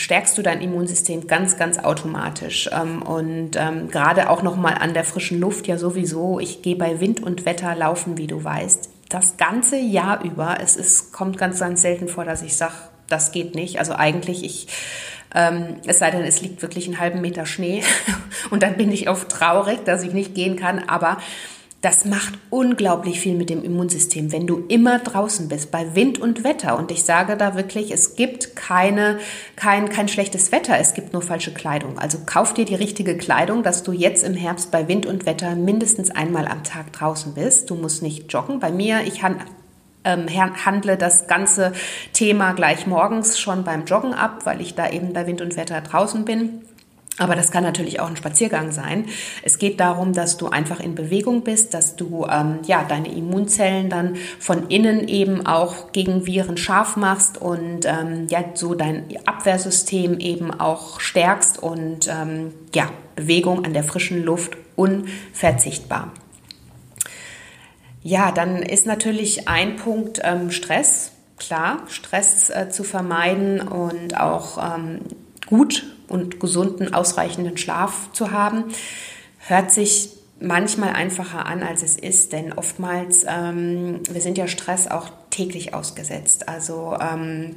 stärkst 0.00 0.36
du 0.38 0.42
dein 0.42 0.62
Immunsystem 0.62 1.26
ganz, 1.26 1.58
ganz 1.58 1.78
automatisch. 1.78 2.70
Ähm, 2.72 3.02
und 3.02 3.56
ähm, 3.56 3.88
gerade 3.88 4.30
auch 4.30 4.42
nochmal 4.42 4.74
an 4.80 4.94
der 4.94 5.04
frischen 5.04 5.38
Luft 5.38 5.66
ja 5.66 5.76
sowieso. 5.76 6.40
Ich 6.40 6.62
gehe 6.62 6.76
bei 6.76 7.00
Wind 7.00 7.22
und 7.22 7.44
Wetter 7.44 7.74
laufen, 7.74 8.16
wie 8.16 8.26
du 8.26 8.42
weißt. 8.42 8.88
Das 9.10 9.36
ganze 9.36 9.76
Jahr 9.76 10.24
über. 10.24 10.58
Es 10.60 10.76
ist, 10.76 11.12
kommt 11.12 11.36
ganz, 11.36 11.60
ganz 11.60 11.82
selten 11.82 12.08
vor, 12.08 12.24
dass 12.24 12.42
ich 12.42 12.56
sage, 12.56 12.74
das 13.08 13.30
geht 13.30 13.54
nicht. 13.54 13.78
Also 13.78 13.92
eigentlich, 13.94 14.42
ich 14.42 14.68
ähm, 15.34 15.76
es 15.86 15.98
sei 15.98 16.10
denn, 16.10 16.24
es 16.24 16.40
liegt 16.40 16.62
wirklich 16.62 16.86
einen 16.86 16.98
halben 16.98 17.20
Meter 17.20 17.46
Schnee 17.46 17.82
und 18.50 18.62
dann 18.62 18.76
bin 18.76 18.90
ich 18.90 19.08
oft 19.08 19.28
traurig, 19.28 19.84
dass 19.84 20.02
ich 20.02 20.12
nicht 20.12 20.34
gehen 20.34 20.56
kann. 20.56 20.88
Aber 20.88 21.18
das 21.82 22.04
macht 22.04 22.34
unglaublich 22.50 23.20
viel 23.20 23.34
mit 23.34 23.48
dem 23.48 23.64
Immunsystem, 23.64 24.32
wenn 24.32 24.46
du 24.46 24.64
immer 24.68 24.98
draußen 24.98 25.48
bist, 25.48 25.70
bei 25.70 25.94
Wind 25.94 26.18
und 26.18 26.44
Wetter. 26.44 26.76
Und 26.76 26.90
ich 26.90 27.04
sage 27.04 27.38
da 27.38 27.54
wirklich, 27.54 27.90
es 27.90 28.16
gibt 28.16 28.54
keine, 28.54 29.18
kein, 29.56 29.88
kein 29.88 30.06
schlechtes 30.06 30.52
Wetter, 30.52 30.78
es 30.78 30.92
gibt 30.92 31.14
nur 31.14 31.22
falsche 31.22 31.54
Kleidung. 31.54 31.98
Also 31.98 32.18
kauf 32.26 32.52
dir 32.52 32.66
die 32.66 32.74
richtige 32.74 33.16
Kleidung, 33.16 33.62
dass 33.62 33.82
du 33.82 33.92
jetzt 33.92 34.24
im 34.24 34.34
Herbst 34.34 34.70
bei 34.70 34.88
Wind 34.88 35.06
und 35.06 35.24
Wetter 35.24 35.54
mindestens 35.54 36.10
einmal 36.10 36.46
am 36.46 36.64
Tag 36.64 36.92
draußen 36.92 37.32
bist. 37.32 37.70
Du 37.70 37.76
musst 37.76 38.02
nicht 38.02 38.30
joggen. 38.30 38.60
Bei 38.60 38.70
mir, 38.70 39.00
ich 39.06 39.22
ähm, 40.04 40.26
handle 40.28 40.98
das 40.98 41.28
ganze 41.28 41.72
Thema 42.12 42.52
gleich 42.52 42.86
morgens 42.86 43.40
schon 43.40 43.64
beim 43.64 43.86
Joggen 43.86 44.12
ab, 44.12 44.44
weil 44.44 44.60
ich 44.60 44.74
da 44.74 44.90
eben 44.90 45.14
bei 45.14 45.26
Wind 45.26 45.40
und 45.40 45.56
Wetter 45.56 45.80
draußen 45.80 46.26
bin. 46.26 46.60
Aber 47.20 47.36
das 47.36 47.50
kann 47.50 47.62
natürlich 47.62 48.00
auch 48.00 48.08
ein 48.08 48.16
Spaziergang 48.16 48.72
sein. 48.72 49.04
Es 49.42 49.58
geht 49.58 49.78
darum, 49.78 50.14
dass 50.14 50.38
du 50.38 50.48
einfach 50.48 50.80
in 50.80 50.94
Bewegung 50.94 51.42
bist, 51.42 51.74
dass 51.74 51.94
du 51.94 52.26
ähm, 52.26 52.60
ja 52.66 52.82
deine 52.82 53.12
Immunzellen 53.12 53.90
dann 53.90 54.16
von 54.38 54.70
innen 54.70 55.06
eben 55.06 55.44
auch 55.44 55.92
gegen 55.92 56.24
Viren 56.24 56.56
scharf 56.56 56.96
machst 56.96 57.36
und 57.36 57.84
ähm, 57.84 58.26
ja 58.30 58.42
so 58.54 58.74
dein 58.74 59.04
Abwehrsystem 59.26 60.18
eben 60.18 60.50
auch 60.50 60.98
stärkst 60.98 61.62
und 61.62 62.08
ähm, 62.08 62.54
ja 62.74 62.88
Bewegung 63.16 63.66
an 63.66 63.74
der 63.74 63.84
frischen 63.84 64.24
Luft 64.24 64.56
unverzichtbar. 64.74 66.14
Ja, 68.02 68.32
dann 68.32 68.62
ist 68.62 68.86
natürlich 68.86 69.46
ein 69.46 69.76
Punkt 69.76 70.22
ähm, 70.24 70.50
Stress. 70.50 71.12
Klar, 71.36 71.82
Stress 71.88 72.48
äh, 72.48 72.70
zu 72.70 72.82
vermeiden 72.82 73.60
und 73.60 74.18
auch 74.18 74.56
ähm, 74.56 75.00
gut 75.44 75.84
und 76.10 76.40
gesunden, 76.40 76.92
ausreichenden 76.92 77.56
Schlaf 77.56 78.12
zu 78.12 78.30
haben, 78.30 78.64
hört 79.46 79.70
sich 79.70 80.10
manchmal 80.40 80.90
einfacher 80.90 81.46
an, 81.46 81.62
als 81.62 81.82
es 81.82 81.96
ist, 81.96 82.32
denn 82.32 82.52
oftmals, 82.52 83.24
ähm, 83.28 84.00
wir 84.10 84.20
sind 84.20 84.38
ja 84.38 84.48
Stress 84.48 84.88
auch 84.88 85.08
täglich 85.30 85.74
ausgesetzt. 85.74 86.48
Also 86.48 86.96
ähm, 87.00 87.56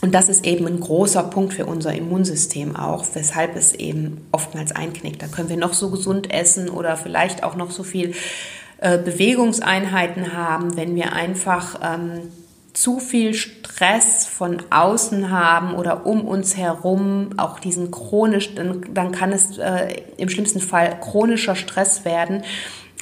und 0.00 0.14
das 0.14 0.28
ist 0.28 0.44
eben 0.44 0.66
ein 0.66 0.80
großer 0.80 1.22
Punkt 1.22 1.54
für 1.54 1.64
unser 1.64 1.94
Immunsystem 1.94 2.76
auch, 2.76 3.06
weshalb 3.14 3.56
es 3.56 3.72
eben 3.72 4.26
oftmals 4.32 4.72
einknickt. 4.72 5.22
Da 5.22 5.28
können 5.28 5.48
wir 5.48 5.56
noch 5.56 5.72
so 5.72 5.90
gesund 5.90 6.30
essen 6.30 6.68
oder 6.68 6.98
vielleicht 6.98 7.42
auch 7.42 7.56
noch 7.56 7.70
so 7.70 7.84
viel 7.84 8.12
äh, 8.78 8.98
Bewegungseinheiten 8.98 10.34
haben, 10.34 10.76
wenn 10.76 10.94
wir 10.94 11.14
einfach 11.14 11.80
ähm, 11.82 12.20
zu 12.74 12.98
viel 12.98 13.34
Stress 13.34 14.26
von 14.26 14.62
außen 14.70 15.30
haben 15.30 15.74
oder 15.74 16.06
um 16.06 16.26
uns 16.26 16.56
herum, 16.56 17.30
auch 17.36 17.60
diesen 17.60 17.90
chronisch, 17.90 18.54
dann, 18.54 18.84
dann 18.92 19.12
kann 19.12 19.32
es 19.32 19.58
äh, 19.58 20.02
im 20.16 20.28
schlimmsten 20.28 20.60
Fall 20.60 20.98
chronischer 21.00 21.54
Stress 21.54 22.04
werden 22.04 22.42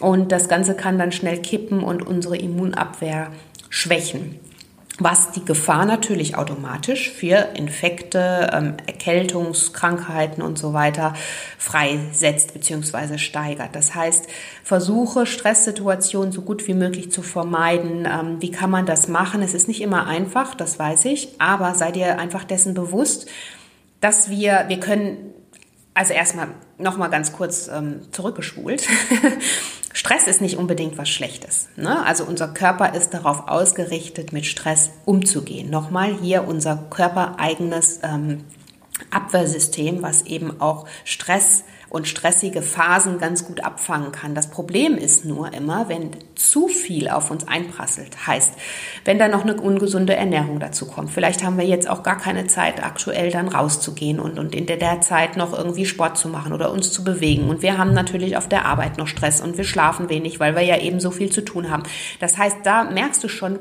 und 0.01 0.31
das 0.31 0.49
Ganze 0.49 0.75
kann 0.75 0.99
dann 0.99 1.11
schnell 1.11 1.41
kippen 1.41 1.83
und 1.83 2.07
unsere 2.07 2.37
Immunabwehr 2.37 3.33
schwächen 3.71 4.39
was 5.03 5.33
die 5.33 5.45
Gefahr 5.45 5.87
natürlich 5.87 6.37
automatisch 6.37 7.11
für 7.11 7.51
Infekte, 7.55 8.51
ähm, 8.53 8.77
Erkältungskrankheiten 8.87 10.43
und 10.43 10.59
so 10.59 10.73
weiter 10.73 11.15
freisetzt 11.59 12.55
bzw. 12.55 13.19
steigert. 13.19 13.75
Das 13.75 13.95
heißt, 13.95 14.27
versuche 14.65 15.27
Stresssituationen 15.27 16.33
so 16.33 16.43
gut 16.43 16.67
wie 16.67 16.75
möglich 16.75 17.11
zu 17.12 17.23
vermeiden. 17.23 18.07
Ähm, 18.07 18.37
wie 18.41 18.51
kann 18.51 18.71
man 18.71 18.87
das 18.87 19.09
machen? 19.09 19.43
Es 19.43 19.55
ist 19.55 19.69
nicht 19.69 19.81
immer 19.81 20.07
einfach, 20.07 20.55
das 20.55 20.79
weiß 20.79 21.05
ich, 21.07 21.41
aber 21.41 21.75
sei 21.75 21.93
dir 21.93 22.19
einfach 22.19 22.45
dessen 22.45 22.75
bewusst, 22.75 23.29
dass 24.01 24.31
wir, 24.31 24.65
wir 24.69 24.81
können, 24.81 25.33
also 25.95 26.12
erstmal 26.12 26.49
nochmal 26.79 27.11
ganz 27.11 27.33
kurz 27.33 27.69
ähm, 27.69 28.01
zurückgespult. 28.11 28.87
Stress 30.05 30.27
ist 30.27 30.41
nicht 30.41 30.57
unbedingt 30.57 30.99
was 30.99 31.09
Schlechtes. 31.09 31.69
Ne? 31.77 32.05
Also 32.05 32.25
unser 32.25 32.49
Körper 32.49 32.93
ist 32.93 33.15
darauf 33.15 33.47
ausgerichtet, 33.47 34.33
mit 34.33 34.47
Stress 34.47 34.91
umzugehen. 35.05 35.71
Nochmal 35.71 36.12
hier 36.21 36.49
unser 36.49 36.77
körpereigenes 36.91 38.01
ähm, 38.03 38.43
Abwehrsystem, 39.12 40.03
was 40.03 40.23
eben 40.23 40.61
auch 40.61 40.88
Stress 41.05 41.62
und 41.92 42.09
stressige 42.09 42.62
Phasen 42.62 43.18
ganz 43.18 43.44
gut 43.44 43.62
abfangen 43.62 44.12
kann. 44.12 44.35
Das 44.35 44.48
Problem 44.48 44.96
ist 44.96 45.26
nur 45.26 45.52
immer, 45.52 45.90
wenn 45.90 46.12
zu 46.37 46.68
viel 46.68 47.11
auf 47.11 47.31
uns 47.31 47.46
einprasselt. 47.46 48.26
Heißt, 48.26 48.55
wenn 49.05 49.18
da 49.18 49.28
noch 49.28 49.42
eine 49.42 49.61
ungesunde 49.61 50.16
Ernährung 50.16 50.59
dazu 50.59 50.87
kommt. 50.87 51.11
Vielleicht 51.11 51.44
haben 51.44 51.59
wir 51.59 51.66
jetzt 51.66 51.90
auch 51.90 52.02
gar 52.02 52.16
keine 52.16 52.46
Zeit, 52.46 52.83
aktuell 52.83 53.31
dann 53.31 53.46
rauszugehen 53.46 54.20
und, 54.20 54.38
und 54.38 54.55
in 54.55 54.64
der, 54.64 54.78
der 54.78 55.02
Zeit 55.02 55.37
noch 55.37 55.52
irgendwie 55.52 55.85
Sport 55.85 56.16
zu 56.16 56.28
machen 56.28 56.55
oder 56.55 56.72
uns 56.72 56.90
zu 56.92 57.05
bewegen. 57.05 57.50
Und 57.50 57.61
wir 57.61 57.76
haben 57.76 57.92
natürlich 57.92 58.38
auf 58.38 58.48
der 58.48 58.64
Arbeit 58.64 58.96
noch 58.96 59.07
Stress 59.07 59.42
und 59.42 59.59
wir 59.59 59.64
schlafen 59.64 60.09
wenig, 60.09 60.40
weil 60.40 60.57
wir 60.57 60.62
ja 60.62 60.78
eben 60.81 60.98
so 60.98 61.11
viel 61.11 61.31
zu 61.31 61.42
tun 61.42 61.70
haben. 61.70 61.83
Das 62.20 62.38
heißt, 62.38 62.57
da 62.64 62.85
merkst 62.85 63.22
du 63.22 63.28
schon, 63.28 63.59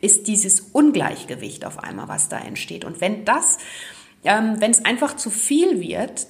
ist 0.00 0.28
dieses 0.28 0.60
Ungleichgewicht 0.72 1.66
auf 1.66 1.78
einmal, 1.84 2.08
was 2.08 2.30
da 2.30 2.38
entsteht. 2.38 2.86
Und 2.86 3.02
wenn 3.02 3.26
das, 3.26 3.58
ähm, 4.24 4.54
wenn 4.60 4.70
es 4.70 4.86
einfach 4.86 5.16
zu 5.16 5.28
viel 5.28 5.78
wird, 5.82 6.26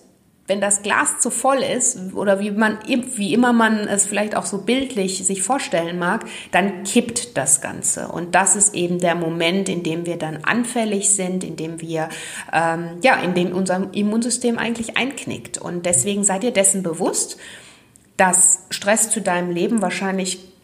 wenn 0.46 0.60
das 0.60 0.82
Glas 0.82 1.18
zu 1.18 1.30
voll 1.30 1.58
ist 1.58 2.14
oder 2.14 2.40
wie 2.40 2.50
man 2.50 2.78
wie 2.86 3.32
immer 3.32 3.52
man 3.52 3.88
es 3.88 4.06
vielleicht 4.06 4.36
auch 4.36 4.46
so 4.46 4.58
bildlich 4.58 5.26
sich 5.26 5.42
vorstellen 5.42 5.98
mag, 5.98 6.24
dann 6.52 6.84
kippt 6.84 7.36
das 7.36 7.60
Ganze. 7.60 8.08
Und 8.08 8.34
das 8.34 8.56
ist 8.56 8.74
eben 8.74 8.98
der 8.98 9.14
Moment, 9.14 9.68
in 9.68 9.82
dem 9.82 10.06
wir 10.06 10.16
dann 10.16 10.44
anfällig 10.44 11.10
sind, 11.10 11.44
in 11.44 11.56
dem 11.56 11.80
wir 11.80 12.08
ähm, 12.52 12.98
ja, 13.02 13.16
in 13.16 13.34
dem 13.34 13.52
unser 13.52 13.88
Immunsystem 13.92 14.58
eigentlich 14.58 14.96
einknickt. 14.96 15.58
Und 15.58 15.86
deswegen 15.86 16.24
seid 16.24 16.44
ihr 16.44 16.52
dessen 16.52 16.82
bewusst, 16.82 17.38
dass 18.16 18.60
Stress 18.70 19.10
zu 19.10 19.20
deinem 19.20 19.50
Leben 19.50 19.82
wahrscheinlich 19.82 20.55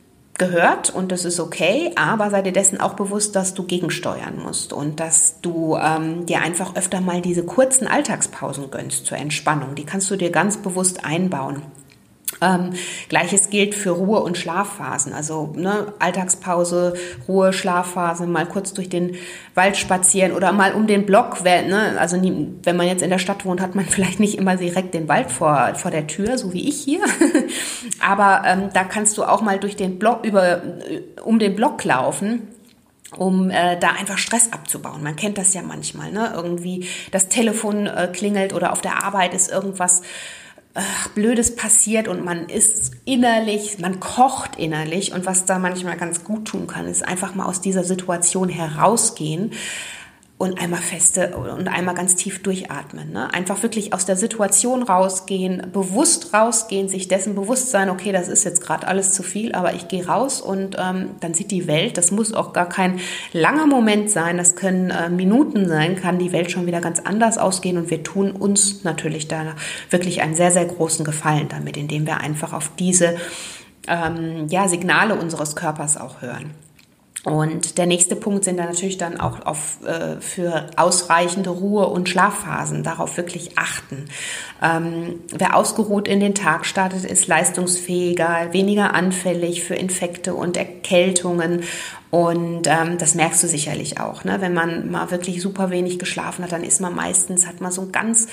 gehört 0.42 0.90
und 0.90 1.12
das 1.12 1.24
ist 1.24 1.38
okay, 1.38 1.92
aber 1.94 2.31
sei 2.31 2.42
dir 2.42 2.52
dessen 2.52 2.81
auch 2.81 2.94
bewusst, 2.94 3.37
dass 3.37 3.55
du 3.55 3.62
gegensteuern 3.62 4.40
musst 4.42 4.72
und 4.72 4.98
dass 4.98 5.40
du 5.40 5.76
ähm, 5.76 6.26
dir 6.26 6.40
einfach 6.40 6.74
öfter 6.74 7.00
mal 7.00 7.20
diese 7.20 7.44
kurzen 7.44 7.87
Alltagspausen 7.87 8.70
gönnst 8.70 9.07
zur 9.07 9.18
Entspannung. 9.18 9.76
Die 9.76 9.85
kannst 9.85 10.11
du 10.11 10.16
dir 10.16 10.31
ganz 10.31 10.57
bewusst 10.57 11.05
einbauen. 11.05 11.62
Ähm, 12.40 12.70
Gleiches 13.08 13.50
gilt 13.50 13.74
für 13.74 13.90
Ruhe- 13.90 14.22
und 14.22 14.38
Schlafphasen. 14.38 15.12
Also 15.12 15.52
ne, 15.54 15.92
Alltagspause, 15.98 16.94
Ruhe, 17.28 17.52
Schlafphase, 17.52 18.26
mal 18.26 18.46
kurz 18.46 18.72
durch 18.72 18.88
den 18.88 19.16
Wald 19.54 19.76
spazieren 19.76 20.32
oder 20.32 20.52
mal 20.52 20.72
um 20.72 20.86
den 20.86 21.06
Block. 21.06 21.44
Ne, 21.44 21.96
also 21.98 22.16
nie, 22.16 22.48
wenn 22.62 22.76
man 22.76 22.86
jetzt 22.86 23.02
in 23.02 23.10
der 23.10 23.18
Stadt 23.18 23.44
wohnt, 23.44 23.60
hat 23.60 23.74
man 23.74 23.84
vielleicht 23.88 24.20
nicht 24.20 24.38
immer 24.38 24.56
direkt 24.56 24.94
den 24.94 25.08
Wald 25.08 25.30
vor, 25.30 25.74
vor 25.74 25.90
der 25.90 26.06
Tür, 26.06 26.38
so 26.38 26.52
wie 26.52 26.68
ich 26.68 26.80
hier. 26.80 27.00
Aber 28.00 28.42
ähm, 28.46 28.70
da 28.72 28.84
kannst 28.84 29.18
du 29.18 29.24
auch 29.24 29.42
mal 29.42 29.58
durch 29.58 29.76
den 29.76 29.98
Block 29.98 30.24
über 30.24 30.62
äh, 30.62 31.02
um 31.24 31.38
den 31.38 31.54
Block 31.54 31.84
laufen 31.84 32.48
um 33.16 33.50
äh, 33.50 33.78
da 33.78 33.90
einfach 33.90 34.16
Stress 34.16 34.52
abzubauen. 34.52 35.02
Man 35.02 35.16
kennt 35.16 35.38
das 35.38 35.52
ja 35.54 35.62
manchmal, 35.62 36.10
ne? 36.12 36.32
Irgendwie 36.34 36.88
das 37.10 37.28
Telefon 37.28 37.86
äh, 37.86 38.08
klingelt 38.12 38.52
oder 38.54 38.72
auf 38.72 38.80
der 38.80 39.04
Arbeit 39.04 39.34
ist 39.34 39.50
irgendwas 39.50 40.02
ach, 40.74 41.08
Blödes 41.08 41.56
passiert 41.56 42.08
und 42.08 42.24
man 42.24 42.48
ist 42.48 42.92
innerlich, 43.04 43.78
man 43.78 44.00
kocht 44.00 44.56
innerlich. 44.56 45.12
Und 45.12 45.26
was 45.26 45.44
da 45.44 45.58
manchmal 45.58 45.96
ganz 45.96 46.24
gut 46.24 46.46
tun 46.46 46.66
kann, 46.66 46.87
ist 46.87 47.06
einfach 47.06 47.35
mal 47.35 47.46
aus 47.46 47.61
dieser 47.61 47.85
Situation 47.85 48.48
herausgehen 48.48 49.52
und 50.42 50.61
einmal 50.61 50.81
feste 50.81 51.37
und 51.37 51.68
einmal 51.68 51.94
ganz 51.94 52.16
tief 52.16 52.42
durchatmen. 52.42 53.12
Ne? 53.12 53.33
Einfach 53.33 53.62
wirklich 53.62 53.94
aus 53.94 54.07
der 54.07 54.16
Situation 54.16 54.83
rausgehen, 54.83 55.68
bewusst 55.72 56.35
rausgehen, 56.35 56.88
sich 56.88 57.07
dessen 57.07 57.37
bewusst 57.37 57.70
sein, 57.70 57.88
okay, 57.88 58.11
das 58.11 58.26
ist 58.26 58.42
jetzt 58.42 58.61
gerade 58.61 58.88
alles 58.88 59.12
zu 59.12 59.22
viel, 59.22 59.55
aber 59.55 59.74
ich 59.74 59.87
gehe 59.87 60.05
raus 60.05 60.40
und 60.40 60.74
ähm, 60.81 61.11
dann 61.20 61.33
sieht 61.33 61.52
die 61.52 61.68
Welt, 61.68 61.96
das 61.96 62.11
muss 62.11 62.35
auch 62.35 62.52
gar 62.52 62.68
kein 62.68 62.98
langer 63.33 63.66
Moment 63.66 64.11
sein, 64.11 64.37
das 64.37 64.57
können 64.57 64.90
äh, 64.90 65.11
Minuten 65.11 65.68
sein, 65.68 65.94
kann 65.94 66.18
die 66.18 66.33
Welt 66.33 66.50
schon 66.50 66.66
wieder 66.66 66.81
ganz 66.81 66.98
anders 66.98 67.38
ausgehen 67.38 67.78
und 67.78 67.90
wir 67.90 68.02
tun 68.02 68.33
uns 68.33 68.83
natürlich 68.83 69.28
da 69.28 69.55
wirklich 69.90 70.22
einen 70.22 70.35
sehr, 70.35 70.50
sehr 70.50 70.64
großen 70.64 71.05
Gefallen 71.05 71.50
damit, 71.50 71.76
indem 71.76 72.05
wir 72.05 72.16
einfach 72.16 72.52
auf 72.52 72.72
diese 72.76 73.14
ähm, 73.87 74.48
ja, 74.48 74.66
Signale 74.66 75.14
unseres 75.14 75.55
Körpers 75.55 75.96
auch 75.96 76.20
hören. 76.20 76.50
Und 77.24 77.78
der 77.78 77.87
nächste 77.87 78.16
Punkt 78.16 78.42
sind 78.44 78.56
dann 78.56 78.66
natürlich 78.66 78.98
dann 78.98 79.20
auch 79.20 79.46
auf, 79.46 79.78
äh, 79.85 80.20
für 80.20 80.66
ausreichende 80.76 81.50
Ruhe- 81.50 81.87
und 81.87 82.08
Schlafphasen, 82.08 82.82
darauf 82.82 83.16
wirklich 83.16 83.56
achten. 83.56 84.06
Ähm, 84.61 85.20
wer 85.30 85.54
ausgeruht 85.54 86.08
in 86.08 86.18
den 86.18 86.35
Tag 86.35 86.66
startet, 86.66 87.04
ist 87.04 87.28
leistungsfähiger, 87.28 88.52
weniger 88.52 88.94
anfällig 88.94 89.62
für 89.62 89.76
Infekte 89.76 90.35
und 90.35 90.56
Erkältungen. 90.56 91.62
Und 92.11 92.66
ähm, 92.66 92.98
das 92.98 93.14
merkst 93.14 93.40
du 93.44 93.46
sicherlich 93.46 94.00
auch. 94.00 94.24
Ne? 94.24 94.40
Wenn 94.40 94.52
man 94.52 94.90
mal 94.90 95.12
wirklich 95.12 95.40
super 95.40 95.70
wenig 95.70 96.00
geschlafen 96.00 96.42
hat, 96.42 96.50
dann 96.50 96.64
ist 96.64 96.80
man 96.80 96.94
meistens, 96.94 97.46
hat 97.46 97.61
man 97.61 97.70
so 97.70 97.82
ein 97.82 97.92
ganz 97.92 98.26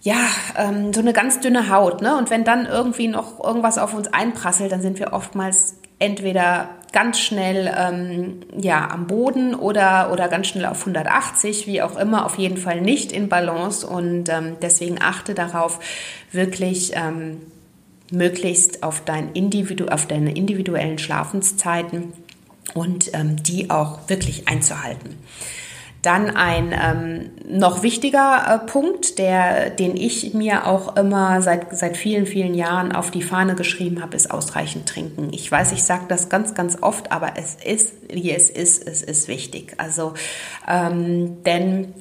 ja, 0.00 0.16
ähm, 0.56 0.92
so 0.92 1.00
eine 1.00 1.12
ganz 1.12 1.40
dünne 1.40 1.68
Haut. 1.68 2.00
Ne? 2.00 2.16
Und 2.16 2.30
wenn 2.30 2.44
dann 2.44 2.64
irgendwie 2.64 3.08
noch 3.08 3.42
irgendwas 3.42 3.76
auf 3.76 3.92
uns 3.92 4.08
einprasselt, 4.08 4.70
dann 4.70 4.80
sind 4.80 5.00
wir 5.00 5.12
oftmals 5.12 5.74
entweder 5.98 6.68
ganz 6.96 7.20
schnell 7.20 7.70
ähm, 7.76 8.40
ja, 8.58 8.88
am 8.88 9.06
Boden 9.06 9.54
oder, 9.54 10.10
oder 10.12 10.28
ganz 10.28 10.46
schnell 10.46 10.64
auf 10.64 10.80
180, 10.80 11.66
wie 11.66 11.82
auch 11.82 11.94
immer, 11.98 12.24
auf 12.24 12.38
jeden 12.38 12.56
Fall 12.56 12.80
nicht 12.80 13.12
in 13.12 13.28
Balance. 13.28 13.86
Und 13.86 14.30
ähm, 14.30 14.56
deswegen 14.62 14.96
achte 15.02 15.34
darauf, 15.34 15.78
wirklich 16.32 16.92
ähm, 16.94 17.42
möglichst 18.10 18.82
auf, 18.82 19.04
dein 19.04 19.32
Individu 19.32 19.88
auf 19.88 20.06
deine 20.06 20.34
individuellen 20.34 20.96
Schlafenszeiten 20.96 22.14
und 22.72 23.10
ähm, 23.12 23.42
die 23.42 23.68
auch 23.68 24.08
wirklich 24.08 24.48
einzuhalten. 24.48 25.18
Dann 26.06 26.36
ein 26.36 26.72
ähm, 26.72 27.30
noch 27.48 27.82
wichtiger 27.82 28.44
äh, 28.62 28.70
Punkt, 28.70 29.18
der, 29.18 29.70
den 29.70 29.96
ich 29.96 30.34
mir 30.34 30.68
auch 30.68 30.96
immer 30.96 31.42
seit, 31.42 31.76
seit 31.76 31.96
vielen, 31.96 32.26
vielen 32.26 32.54
Jahren 32.54 32.92
auf 32.92 33.10
die 33.10 33.22
Fahne 33.22 33.56
geschrieben 33.56 34.00
habe, 34.00 34.14
ist 34.14 34.30
ausreichend 34.30 34.88
trinken. 34.88 35.30
Ich 35.32 35.50
weiß, 35.50 35.72
ich 35.72 35.82
sage 35.82 36.04
das 36.06 36.28
ganz, 36.28 36.54
ganz 36.54 36.80
oft, 36.80 37.10
aber 37.10 37.32
es 37.34 37.56
ist, 37.56 37.92
wie 38.08 38.30
es 38.30 38.50
ist, 38.50 38.86
es 38.86 39.02
ist 39.02 39.26
wichtig. 39.26 39.74
Also, 39.78 40.14
ähm, 40.68 41.42
denn 41.42 41.92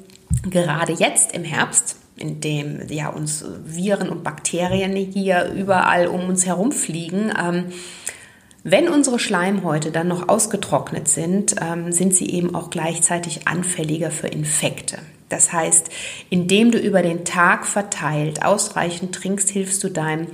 gerade 0.51 0.93
jetzt 0.93 1.31
im 1.33 1.43
Herbst, 1.43 1.95
in 2.15 2.41
dem 2.41 2.87
ja 2.87 3.09
uns 3.09 3.43
Viren 3.65 4.09
und 4.09 4.23
Bakterien 4.23 4.95
hier 4.95 5.51
überall 5.51 6.05
um 6.05 6.29
uns 6.29 6.45
herumfliegen, 6.45 7.33
ähm, 7.43 7.71
wenn 8.67 8.89
unsere 8.89 9.19
Schleimhäute 9.19 9.91
dann 9.91 10.07
noch 10.07 10.27
ausgetrocknet 10.27 11.07
sind, 11.07 11.55
ähm, 11.61 11.91
sind 11.91 12.15
sie 12.15 12.31
eben 12.31 12.55
auch 12.55 12.71
gleichzeitig 12.71 13.47
anfälliger 13.47 14.09
für 14.09 14.27
Infekte. 14.27 14.97
Das 15.29 15.53
heißt, 15.53 15.91
indem 16.31 16.71
du 16.71 16.79
über 16.79 17.03
den 17.03 17.25
Tag 17.25 17.67
verteilt 17.67 18.43
ausreichend 18.43 19.13
trinkst, 19.13 19.51
hilfst 19.51 19.83
du 19.83 19.89
deinem 19.89 20.29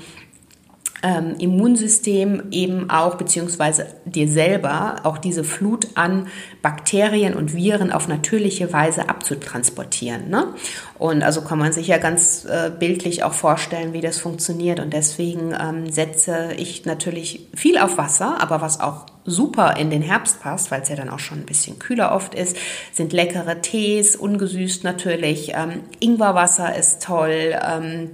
ähm, 1.03 1.35
Immunsystem 1.39 2.43
eben 2.51 2.89
auch, 2.89 3.15
beziehungsweise 3.15 3.87
dir 4.05 4.27
selber, 4.27 4.97
auch 5.03 5.17
diese 5.17 5.43
Flut 5.43 5.87
an 5.95 6.27
Bakterien 6.61 7.33
und 7.33 7.55
Viren 7.55 7.91
auf 7.91 8.07
natürliche 8.07 8.71
Weise 8.71 9.09
abzutransportieren. 9.09 10.29
Ne? 10.29 10.53
Und 10.99 11.23
also 11.23 11.41
kann 11.41 11.57
man 11.57 11.73
sich 11.73 11.87
ja 11.87 11.97
ganz 11.97 12.45
äh, 12.45 12.71
bildlich 12.77 13.23
auch 13.23 13.33
vorstellen, 13.33 13.93
wie 13.93 14.01
das 14.01 14.19
funktioniert. 14.19 14.79
Und 14.79 14.93
deswegen 14.93 15.55
ähm, 15.59 15.91
setze 15.91 16.49
ich 16.57 16.85
natürlich 16.85 17.47
viel 17.55 17.77
auf 17.77 17.97
Wasser, 17.97 18.39
aber 18.39 18.61
was 18.61 18.79
auch 18.79 19.05
super 19.25 19.77
in 19.77 19.89
den 19.89 20.01
Herbst 20.01 20.41
passt, 20.41 20.71
weil 20.71 20.81
es 20.81 20.89
ja 20.89 20.95
dann 20.95 21.09
auch 21.09 21.19
schon 21.19 21.39
ein 21.39 21.45
bisschen 21.45 21.79
kühler 21.79 22.11
oft 22.11 22.35
ist, 22.35 22.57
sind 22.93 23.13
leckere 23.13 23.61
Tees, 23.61 24.15
ungesüßt 24.15 24.83
natürlich. 24.83 25.53
Ähm, 25.55 25.81
Ingwerwasser 25.99 26.75
ist 26.75 27.03
toll. 27.03 27.55
Ähm, 27.67 28.11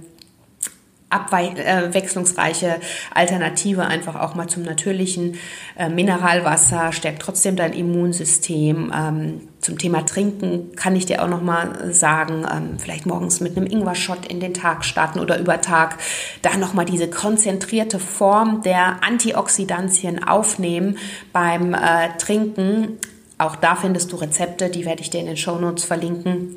abwechslungsreiche 1.10 2.66
äh, 2.66 2.80
Alternative 3.14 3.86
einfach 3.86 4.16
auch 4.16 4.34
mal 4.34 4.46
zum 4.46 4.62
natürlichen 4.62 5.36
äh, 5.78 5.88
Mineralwasser, 5.88 6.92
stärkt 6.92 7.22
trotzdem 7.22 7.56
dein 7.56 7.72
Immunsystem. 7.72 8.92
Ähm, 8.94 9.40
zum 9.60 9.78
Thema 9.78 10.04
Trinken 10.04 10.76
kann 10.76 10.94
ich 10.94 11.06
dir 11.06 11.22
auch 11.22 11.28
noch 11.28 11.42
mal 11.42 11.92
sagen, 11.92 12.46
ähm, 12.50 12.78
vielleicht 12.78 13.06
morgens 13.06 13.40
mit 13.40 13.56
einem 13.56 13.66
Ingwer-Shot 13.66 14.26
in 14.26 14.40
den 14.40 14.54
Tag 14.54 14.84
starten 14.84 15.18
oder 15.18 15.38
über 15.38 15.60
Tag 15.60 15.98
da 16.42 16.56
noch 16.56 16.74
mal 16.74 16.84
diese 16.84 17.08
konzentrierte 17.08 17.98
Form 17.98 18.62
der 18.62 19.02
Antioxidantien 19.02 20.22
aufnehmen 20.22 20.98
beim 21.32 21.72
äh, 21.74 22.16
Trinken. 22.18 22.98
Auch 23.38 23.56
da 23.56 23.76
findest 23.76 24.12
du 24.12 24.16
Rezepte, 24.16 24.68
die 24.68 24.84
werde 24.84 25.00
ich 25.00 25.10
dir 25.10 25.20
in 25.20 25.26
den 25.26 25.36
Show 25.36 25.58
Notes 25.58 25.84
verlinken 25.84 26.56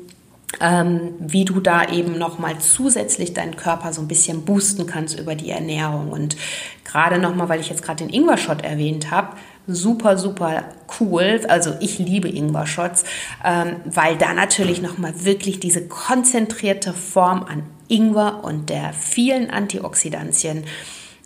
ähm, 0.60 1.14
wie 1.18 1.44
du 1.44 1.60
da 1.60 1.88
eben 1.88 2.18
nochmal 2.18 2.58
zusätzlich 2.58 3.34
deinen 3.34 3.56
Körper 3.56 3.92
so 3.92 4.00
ein 4.00 4.08
bisschen 4.08 4.44
boosten 4.44 4.86
kannst 4.86 5.18
über 5.18 5.34
die 5.34 5.50
Ernährung. 5.50 6.10
Und 6.10 6.36
gerade 6.84 7.18
nochmal, 7.18 7.48
weil 7.48 7.60
ich 7.60 7.70
jetzt 7.70 7.82
gerade 7.82 8.04
den 8.04 8.12
Ingwer-Shot 8.12 8.62
erwähnt 8.62 9.10
habe, 9.10 9.36
super, 9.66 10.18
super 10.18 10.64
cool. 11.00 11.40
Also 11.48 11.74
ich 11.80 11.98
liebe 11.98 12.28
Ingwer-Shots, 12.28 13.04
ähm, 13.44 13.76
weil 13.84 14.16
da 14.16 14.34
natürlich 14.34 14.82
nochmal 14.82 15.24
wirklich 15.24 15.60
diese 15.60 15.86
konzentrierte 15.86 16.92
Form 16.92 17.44
an 17.44 17.62
Ingwer 17.88 18.42
und 18.42 18.70
der 18.70 18.92
vielen 18.92 19.50
Antioxidantien 19.50 20.64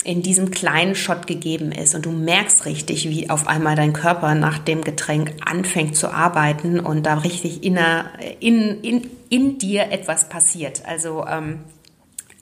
in 0.07 0.23
diesem 0.23 0.53
kleinen 0.53 0.95
Shot 0.95 1.27
gegeben 1.27 1.73
ist 1.73 1.97
und 1.97 2.07
du 2.07 2.13
merkst 2.13 2.65
richtig, 2.65 3.11
wie 3.11 3.29
auf 3.29 3.49
einmal 3.49 3.75
dein 3.75 3.93
Körper 3.93 4.37
nach 4.37 4.59
dem 4.59 4.83
Getränk 4.83 5.33
anfängt 5.45 5.97
zu 5.97 6.13
arbeiten 6.13 6.79
und 6.79 7.05
da 7.05 7.15
richtig 7.15 7.65
in, 7.65 7.77
in, 8.39 8.81
in, 8.83 9.11
in 9.31 9.59
dir 9.59 9.91
etwas 9.91 10.29
passiert. 10.29 10.87
Also 10.87 11.27
ähm, 11.27 11.65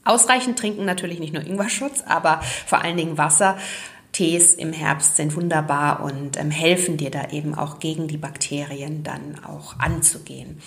ausreichend 0.05 0.59
trinken 0.59 0.85
natürlich 0.85 1.21
nicht 1.21 1.33
nur 1.33 1.43
Ingwer-Shots, 1.43 2.07
aber 2.07 2.43
vor 2.67 2.83
allen 2.83 2.99
Dingen 2.99 3.17
Wasser. 3.17 3.57
Tees 4.13 4.55
im 4.55 4.73
Herbst 4.73 5.17
sind 5.17 5.35
wunderbar 5.35 6.05
und 6.05 6.39
ähm, 6.39 6.51
helfen 6.51 6.99
dir 6.99 7.11
da 7.11 7.31
eben 7.31 7.55
auch 7.55 7.81
gegen 7.81 8.09
die 8.09 8.19
Bakterien 8.19 9.03
dann 9.03 9.43
auch 9.43 9.79
anzugehen. 9.79 10.61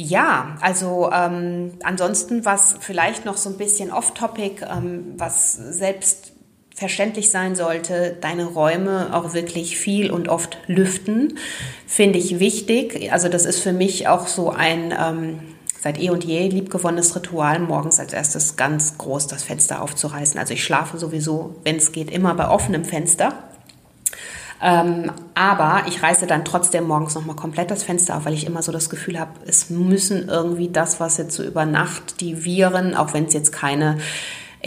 Ja, 0.00 0.56
also 0.60 1.10
ähm, 1.12 1.72
ansonsten 1.82 2.44
was 2.44 2.76
vielleicht 2.78 3.24
noch 3.24 3.36
so 3.36 3.50
ein 3.50 3.56
bisschen 3.56 3.90
off-topic, 3.90 4.64
ähm, 4.64 5.14
was 5.16 5.54
selbstverständlich 5.54 7.32
sein 7.32 7.56
sollte, 7.56 8.16
deine 8.20 8.44
Räume 8.44 9.08
auch 9.12 9.34
wirklich 9.34 9.76
viel 9.76 10.12
und 10.12 10.28
oft 10.28 10.56
lüften, 10.68 11.36
finde 11.88 12.20
ich 12.20 12.38
wichtig. 12.38 13.12
Also 13.12 13.28
das 13.28 13.44
ist 13.44 13.58
für 13.58 13.72
mich 13.72 14.06
auch 14.06 14.28
so 14.28 14.50
ein, 14.50 14.94
ähm, 14.96 15.40
seit 15.80 16.00
eh 16.00 16.10
und 16.10 16.22
je 16.22 16.46
liebgewonnenes 16.46 17.16
Ritual, 17.16 17.58
morgens 17.58 17.98
als 17.98 18.12
erstes 18.12 18.54
ganz 18.54 18.98
groß 18.98 19.26
das 19.26 19.42
Fenster 19.42 19.82
aufzureißen. 19.82 20.38
Also 20.38 20.54
ich 20.54 20.62
schlafe 20.62 20.96
sowieso, 20.96 21.56
wenn 21.64 21.74
es 21.74 21.90
geht, 21.90 22.12
immer 22.12 22.36
bei 22.36 22.48
offenem 22.48 22.84
Fenster. 22.84 23.47
Ähm, 24.60 25.12
aber 25.34 25.82
ich 25.86 26.02
reiße 26.02 26.26
dann 26.26 26.44
trotzdem 26.44 26.86
morgens 26.86 27.14
nochmal 27.14 27.36
komplett 27.36 27.70
das 27.70 27.84
Fenster 27.84 28.16
auf, 28.16 28.24
weil 28.24 28.34
ich 28.34 28.46
immer 28.46 28.62
so 28.62 28.72
das 28.72 28.90
Gefühl 28.90 29.18
habe, 29.18 29.30
es 29.46 29.70
müssen 29.70 30.28
irgendwie 30.28 30.68
das, 30.68 30.98
was 30.98 31.16
jetzt 31.16 31.36
so 31.36 31.44
über 31.44 31.64
Nacht 31.64 32.20
die 32.20 32.44
Viren, 32.44 32.94
auch 32.94 33.14
wenn 33.14 33.26
es 33.26 33.34
jetzt 33.34 33.52
keine 33.52 33.98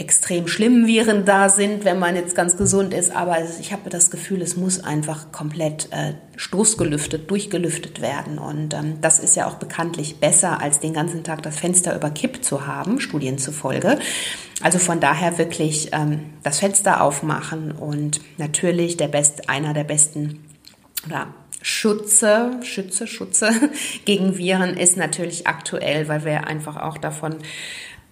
extrem 0.02 0.48
schlimmen 0.48 0.88
Viren 0.88 1.24
da 1.24 1.48
sind, 1.48 1.84
wenn 1.84 2.00
man 2.00 2.16
jetzt 2.16 2.34
ganz 2.34 2.56
gesund 2.56 2.92
ist. 2.92 3.14
Aber 3.14 3.36
ich 3.60 3.72
habe 3.72 3.88
das 3.88 4.10
Gefühl, 4.10 4.42
es 4.42 4.56
muss 4.56 4.82
einfach 4.82 5.30
komplett 5.30 5.88
äh, 5.92 6.14
stoßgelüftet, 6.36 7.30
durchgelüftet 7.30 8.02
werden. 8.02 8.38
Und 8.38 8.74
ähm, 8.74 8.98
das 9.00 9.20
ist 9.20 9.36
ja 9.36 9.46
auch 9.46 9.54
bekanntlich 9.54 10.16
besser, 10.16 10.60
als 10.60 10.80
den 10.80 10.92
ganzen 10.92 11.22
Tag 11.22 11.42
das 11.42 11.56
Fenster 11.56 11.94
überkippt 11.94 12.44
zu 12.44 12.66
haben, 12.66 12.98
Studien 12.98 13.38
zufolge. 13.38 13.98
Also 14.60 14.80
von 14.80 14.98
daher 14.98 15.38
wirklich 15.38 15.90
ähm, 15.92 16.32
das 16.42 16.58
Fenster 16.58 17.00
aufmachen 17.00 17.70
und 17.70 18.20
natürlich 18.38 18.96
der 18.96 19.08
best, 19.08 19.48
einer 19.48 19.72
der 19.72 19.84
besten 19.84 20.40
oder 21.06 21.28
Schutze, 21.62 22.58
Schütze, 22.64 23.06
Schutze 23.06 23.50
gegen 24.04 24.36
Viren 24.36 24.76
ist 24.76 24.96
natürlich 24.96 25.46
aktuell, 25.46 26.08
weil 26.08 26.24
wir 26.24 26.48
einfach 26.48 26.76
auch 26.76 26.98
davon 26.98 27.36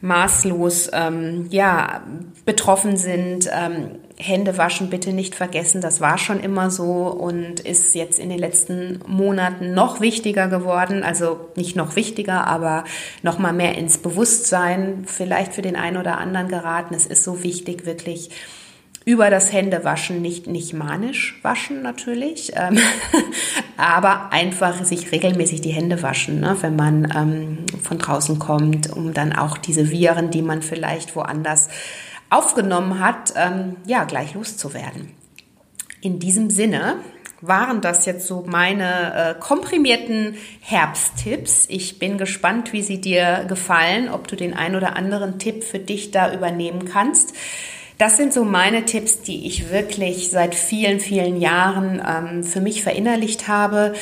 maßlos 0.01 0.91
ähm, 0.93 1.47
ja, 1.51 2.03
betroffen 2.45 2.97
sind. 2.97 3.51
Ähm, 3.53 3.97
Hände 4.17 4.59
waschen 4.59 4.91
bitte 4.91 5.13
nicht 5.15 5.35
vergessen, 5.35 5.81
das 5.81 6.03
war 6.03 6.19
schon 6.19 6.41
immer 6.41 6.71
so 6.71 7.07
und 7.09 7.61
ist 7.61 7.95
jetzt 7.95 8.19
in 8.19 8.29
den 8.29 8.39
letzten 8.39 9.01
Monaten 9.07 9.73
noch 9.73 10.01
wichtiger 10.01 10.49
geworden. 10.49 11.03
Also 11.03 11.49
nicht 11.57 11.75
noch 11.75 11.97
wichtiger, 11.97 12.47
aber 12.47 12.85
noch 13.23 13.39
mal 13.39 13.55
mehr 13.55 13.79
ins 13.79 13.99
Bewusstsein 13.99 15.05
vielleicht 15.07 15.55
für 15.55 15.63
den 15.63 15.77
einen 15.77 15.97
oder 15.97 16.19
anderen 16.19 16.49
geraten. 16.49 16.95
Es 16.95 17.07
ist 17.07 17.25
so 17.25 17.43
wichtig, 17.43 17.87
wirklich 17.87 18.31
über 19.11 19.29
das 19.29 19.53
Händewaschen 19.53 20.23
nicht, 20.23 20.47
nicht 20.47 20.73
manisch 20.73 21.41
waschen 21.43 21.83
natürlich, 21.83 22.53
ähm, 22.55 22.79
aber 23.77 24.33
einfach 24.33 24.85
sich 24.85 25.11
regelmäßig 25.11 25.61
die 25.61 25.73
Hände 25.73 26.01
waschen, 26.01 26.39
ne, 26.39 26.57
wenn 26.61 26.77
man 26.77 27.13
ähm, 27.17 27.59
von 27.83 27.99
draußen 27.99 28.39
kommt, 28.39 28.89
um 28.93 29.13
dann 29.13 29.33
auch 29.33 29.59
diese 29.59 29.91
Viren, 29.91 30.31
die 30.31 30.43
man 30.43 30.63
vielleicht 30.63 31.17
woanders 31.17 31.69
aufgenommen 32.31 33.01
hat, 33.01 33.35
ähm, 33.35 33.79
ja, 33.85 34.05
gleich 34.05 34.35
loszuwerden. 34.35 35.11
In 36.01 36.21
diesem 36.21 36.49
Sinne 36.49 36.99
waren 37.41 37.81
das 37.81 38.07
jetzt 38.07 38.29
so 38.29 38.45
meine 38.47 39.15
äh, 39.15 39.41
komprimierten 39.41 40.37
Herbsttipps. 40.61 41.67
Ich 41.69 41.99
bin 41.99 42.17
gespannt, 42.17 42.73
wie 42.73 42.83
sie 42.83 43.01
dir 43.01 43.45
gefallen, 43.49 44.09
ob 44.09 44.29
du 44.29 44.37
den 44.37 44.55
ein 44.55 44.77
oder 44.77 44.95
anderen 44.95 45.41
Tipp 45.41 45.65
für 45.65 45.81
dich 45.81 46.13
da 46.13 46.33
übernehmen 46.33 46.85
kannst. 46.85 47.35
Das 48.01 48.17
sind 48.17 48.33
so 48.33 48.45
meine 48.45 48.87
Tipps, 48.87 49.21
die 49.21 49.47
ich 49.47 49.71
wirklich 49.71 50.31
seit 50.31 50.55
vielen, 50.55 51.01
vielen 51.01 51.39
Jahren 51.39 52.01
ähm, 52.01 52.45
für 52.45 52.63
mich 52.63 52.83
verinnerlicht 52.83 53.47
habe. 53.47 53.93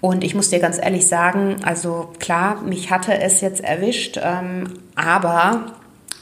Und 0.00 0.24
ich 0.24 0.34
muss 0.34 0.50
dir 0.50 0.58
ganz 0.58 0.76
ehrlich 0.76 1.06
sagen, 1.06 1.58
also 1.62 2.08
klar, 2.18 2.62
mich 2.62 2.90
hatte 2.90 3.16
es 3.16 3.40
jetzt 3.42 3.62
erwischt, 3.62 4.18
ähm, 4.20 4.74
aber 4.96 5.66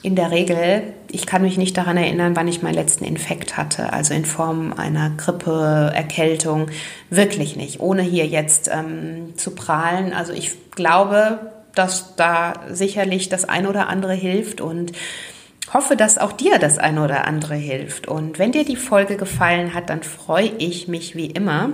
in 0.03 0.15
der 0.15 0.31
Regel, 0.31 0.83
ich 1.11 1.25
kann 1.25 1.41
mich 1.41 1.57
nicht 1.57 1.75
daran 1.75 1.97
erinnern, 1.97 2.37
wann 2.37 2.49
ich 2.49 2.63
meinen 2.63 2.75
letzten 2.75 3.07
Infekt 3.07 3.57
hatte, 3.57 3.95
also 3.95 4.13
in 4.13 4.27
Form 4.27 4.75
einer 4.75 5.09
Grippe, 5.17 5.91
Erkältung, 5.95 6.67
wirklich 7.09 7.57
nicht, 7.57 7.81
ohne 7.81 8.03
hier 8.03 8.27
jetzt 8.27 8.69
ähm, 8.71 9.39
zu 9.39 9.55
prahlen. 9.55 10.13
Also 10.13 10.35
ich 10.35 10.71
glaube, 10.73 11.51
dass 11.75 12.15
da 12.17 12.53
sicherlich 12.69 13.31
das 13.31 13.47
ein 13.49 13.67
oder 13.67 13.89
andere 13.89 14.13
hilft 14.13 14.61
und 14.61 14.93
hoffe, 15.73 15.97
dass 15.97 16.19
auch 16.19 16.33
dir 16.33 16.59
das 16.59 16.79
eine 16.79 17.03
oder 17.03 17.27
andere 17.27 17.55
hilft. 17.55 18.09
Und 18.09 18.39
wenn 18.39 18.53
dir 18.53 18.65
die 18.65 18.77
Folge 18.77 19.17
gefallen 19.17 19.75
hat, 19.75 19.91
dann 19.91 20.03
freue 20.03 20.53
ich 20.59 20.89
mich 20.89 21.17
wie 21.17 21.27
immer 21.27 21.71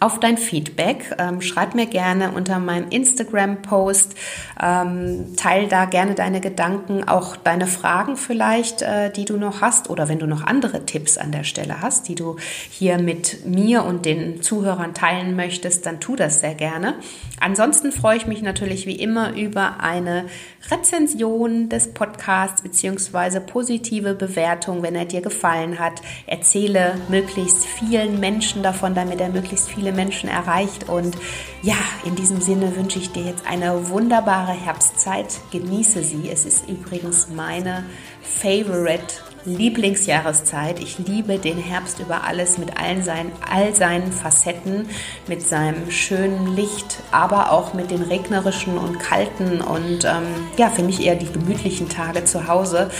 auf 0.00 0.18
dein 0.18 0.38
Feedback. 0.38 1.14
Ähm, 1.18 1.42
schreib 1.42 1.74
mir 1.74 1.86
gerne 1.86 2.32
unter 2.32 2.58
meinem 2.58 2.88
Instagram-Post, 2.88 4.14
ähm, 4.60 5.36
teil 5.36 5.68
da 5.68 5.84
gerne 5.84 6.14
deine 6.14 6.40
Gedanken, 6.40 7.06
auch 7.06 7.36
deine 7.36 7.66
Fragen 7.66 8.16
vielleicht, 8.16 8.82
äh, 8.82 9.12
die 9.12 9.26
du 9.26 9.36
noch 9.36 9.60
hast 9.60 9.90
oder 9.90 10.08
wenn 10.08 10.18
du 10.18 10.26
noch 10.26 10.42
andere 10.42 10.86
Tipps 10.86 11.18
an 11.18 11.32
der 11.32 11.44
Stelle 11.44 11.82
hast, 11.82 12.08
die 12.08 12.14
du 12.14 12.36
hier 12.70 12.98
mit 12.98 13.46
mir 13.46 13.84
und 13.84 14.06
den 14.06 14.42
Zuhörern 14.42 14.94
teilen 14.94 15.36
möchtest, 15.36 15.84
dann 15.84 16.00
tu 16.00 16.16
das 16.16 16.40
sehr 16.40 16.54
gerne. 16.54 16.94
Ansonsten 17.38 17.92
freue 17.92 18.16
ich 18.16 18.26
mich 18.26 18.42
natürlich 18.42 18.86
wie 18.86 18.96
immer 18.96 19.36
über 19.36 19.80
eine 19.80 20.26
Rezension 20.70 21.68
des 21.68 21.92
Podcasts 21.92 22.62
beziehungsweise 22.62 23.40
positive 23.40 24.14
Bewertung, 24.14 24.82
wenn 24.82 24.94
er 24.94 25.06
dir 25.06 25.20
gefallen 25.22 25.78
hat. 25.78 26.02
Erzähle 26.26 26.94
möglichst 27.08 27.64
vielen 27.64 28.20
Menschen 28.20 28.62
davon, 28.62 28.94
damit 28.94 29.20
er 29.20 29.30
möglichst 29.30 29.70
viele 29.90 29.92
Menschen 29.92 30.28
erreicht. 30.28 30.88
Und 30.88 31.16
ja, 31.62 31.76
in 32.04 32.14
diesem 32.14 32.40
Sinne 32.40 32.76
wünsche 32.76 32.98
ich 32.98 33.12
dir 33.12 33.24
jetzt 33.24 33.46
eine 33.46 33.88
wunderbare 33.88 34.52
Herbstzeit. 34.52 35.40
Genieße 35.50 36.02
sie. 36.02 36.30
Es 36.30 36.44
ist 36.44 36.68
übrigens 36.68 37.28
meine 37.34 37.84
Favorite 38.22 39.14
Lieblingsjahreszeit. 39.44 40.80
Ich 40.80 40.98
liebe 40.98 41.38
den 41.38 41.56
Herbst 41.56 41.98
über 41.98 42.24
alles 42.24 42.58
mit 42.58 42.78
allen 42.78 43.02
seinen, 43.02 43.32
all 43.50 43.74
seinen 43.74 44.12
Facetten, 44.12 44.86
mit 45.26 45.42
seinem 45.42 45.90
schönen 45.90 46.54
Licht, 46.54 46.98
aber 47.10 47.50
auch 47.50 47.72
mit 47.72 47.90
den 47.90 48.02
regnerischen 48.02 48.76
und 48.76 48.98
kalten 48.98 49.62
und 49.62 50.04
ähm, 50.04 50.26
ja, 50.58 50.68
für 50.68 50.82
mich 50.82 51.04
eher 51.04 51.16
die 51.16 51.32
gemütlichen 51.32 51.88
Tage 51.88 52.24
zu 52.24 52.48
Hause. 52.48 52.90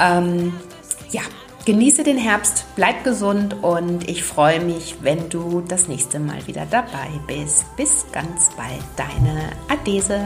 Ähm, 0.00 0.54
ja, 1.10 1.20
genieße 1.64 2.02
den 2.02 2.18
Herbst, 2.18 2.64
bleib 2.76 3.04
gesund 3.04 3.62
und 3.62 4.08
ich 4.08 4.24
freue 4.24 4.60
mich, 4.60 4.96
wenn 5.02 5.28
du 5.30 5.62
das 5.66 5.88
nächste 5.88 6.18
Mal 6.18 6.46
wieder 6.46 6.66
dabei 6.70 7.08
bist. 7.26 7.64
Bis 7.76 8.04
ganz 8.12 8.50
bald, 8.56 8.84
deine 8.96 9.50
Adese. 9.68 10.20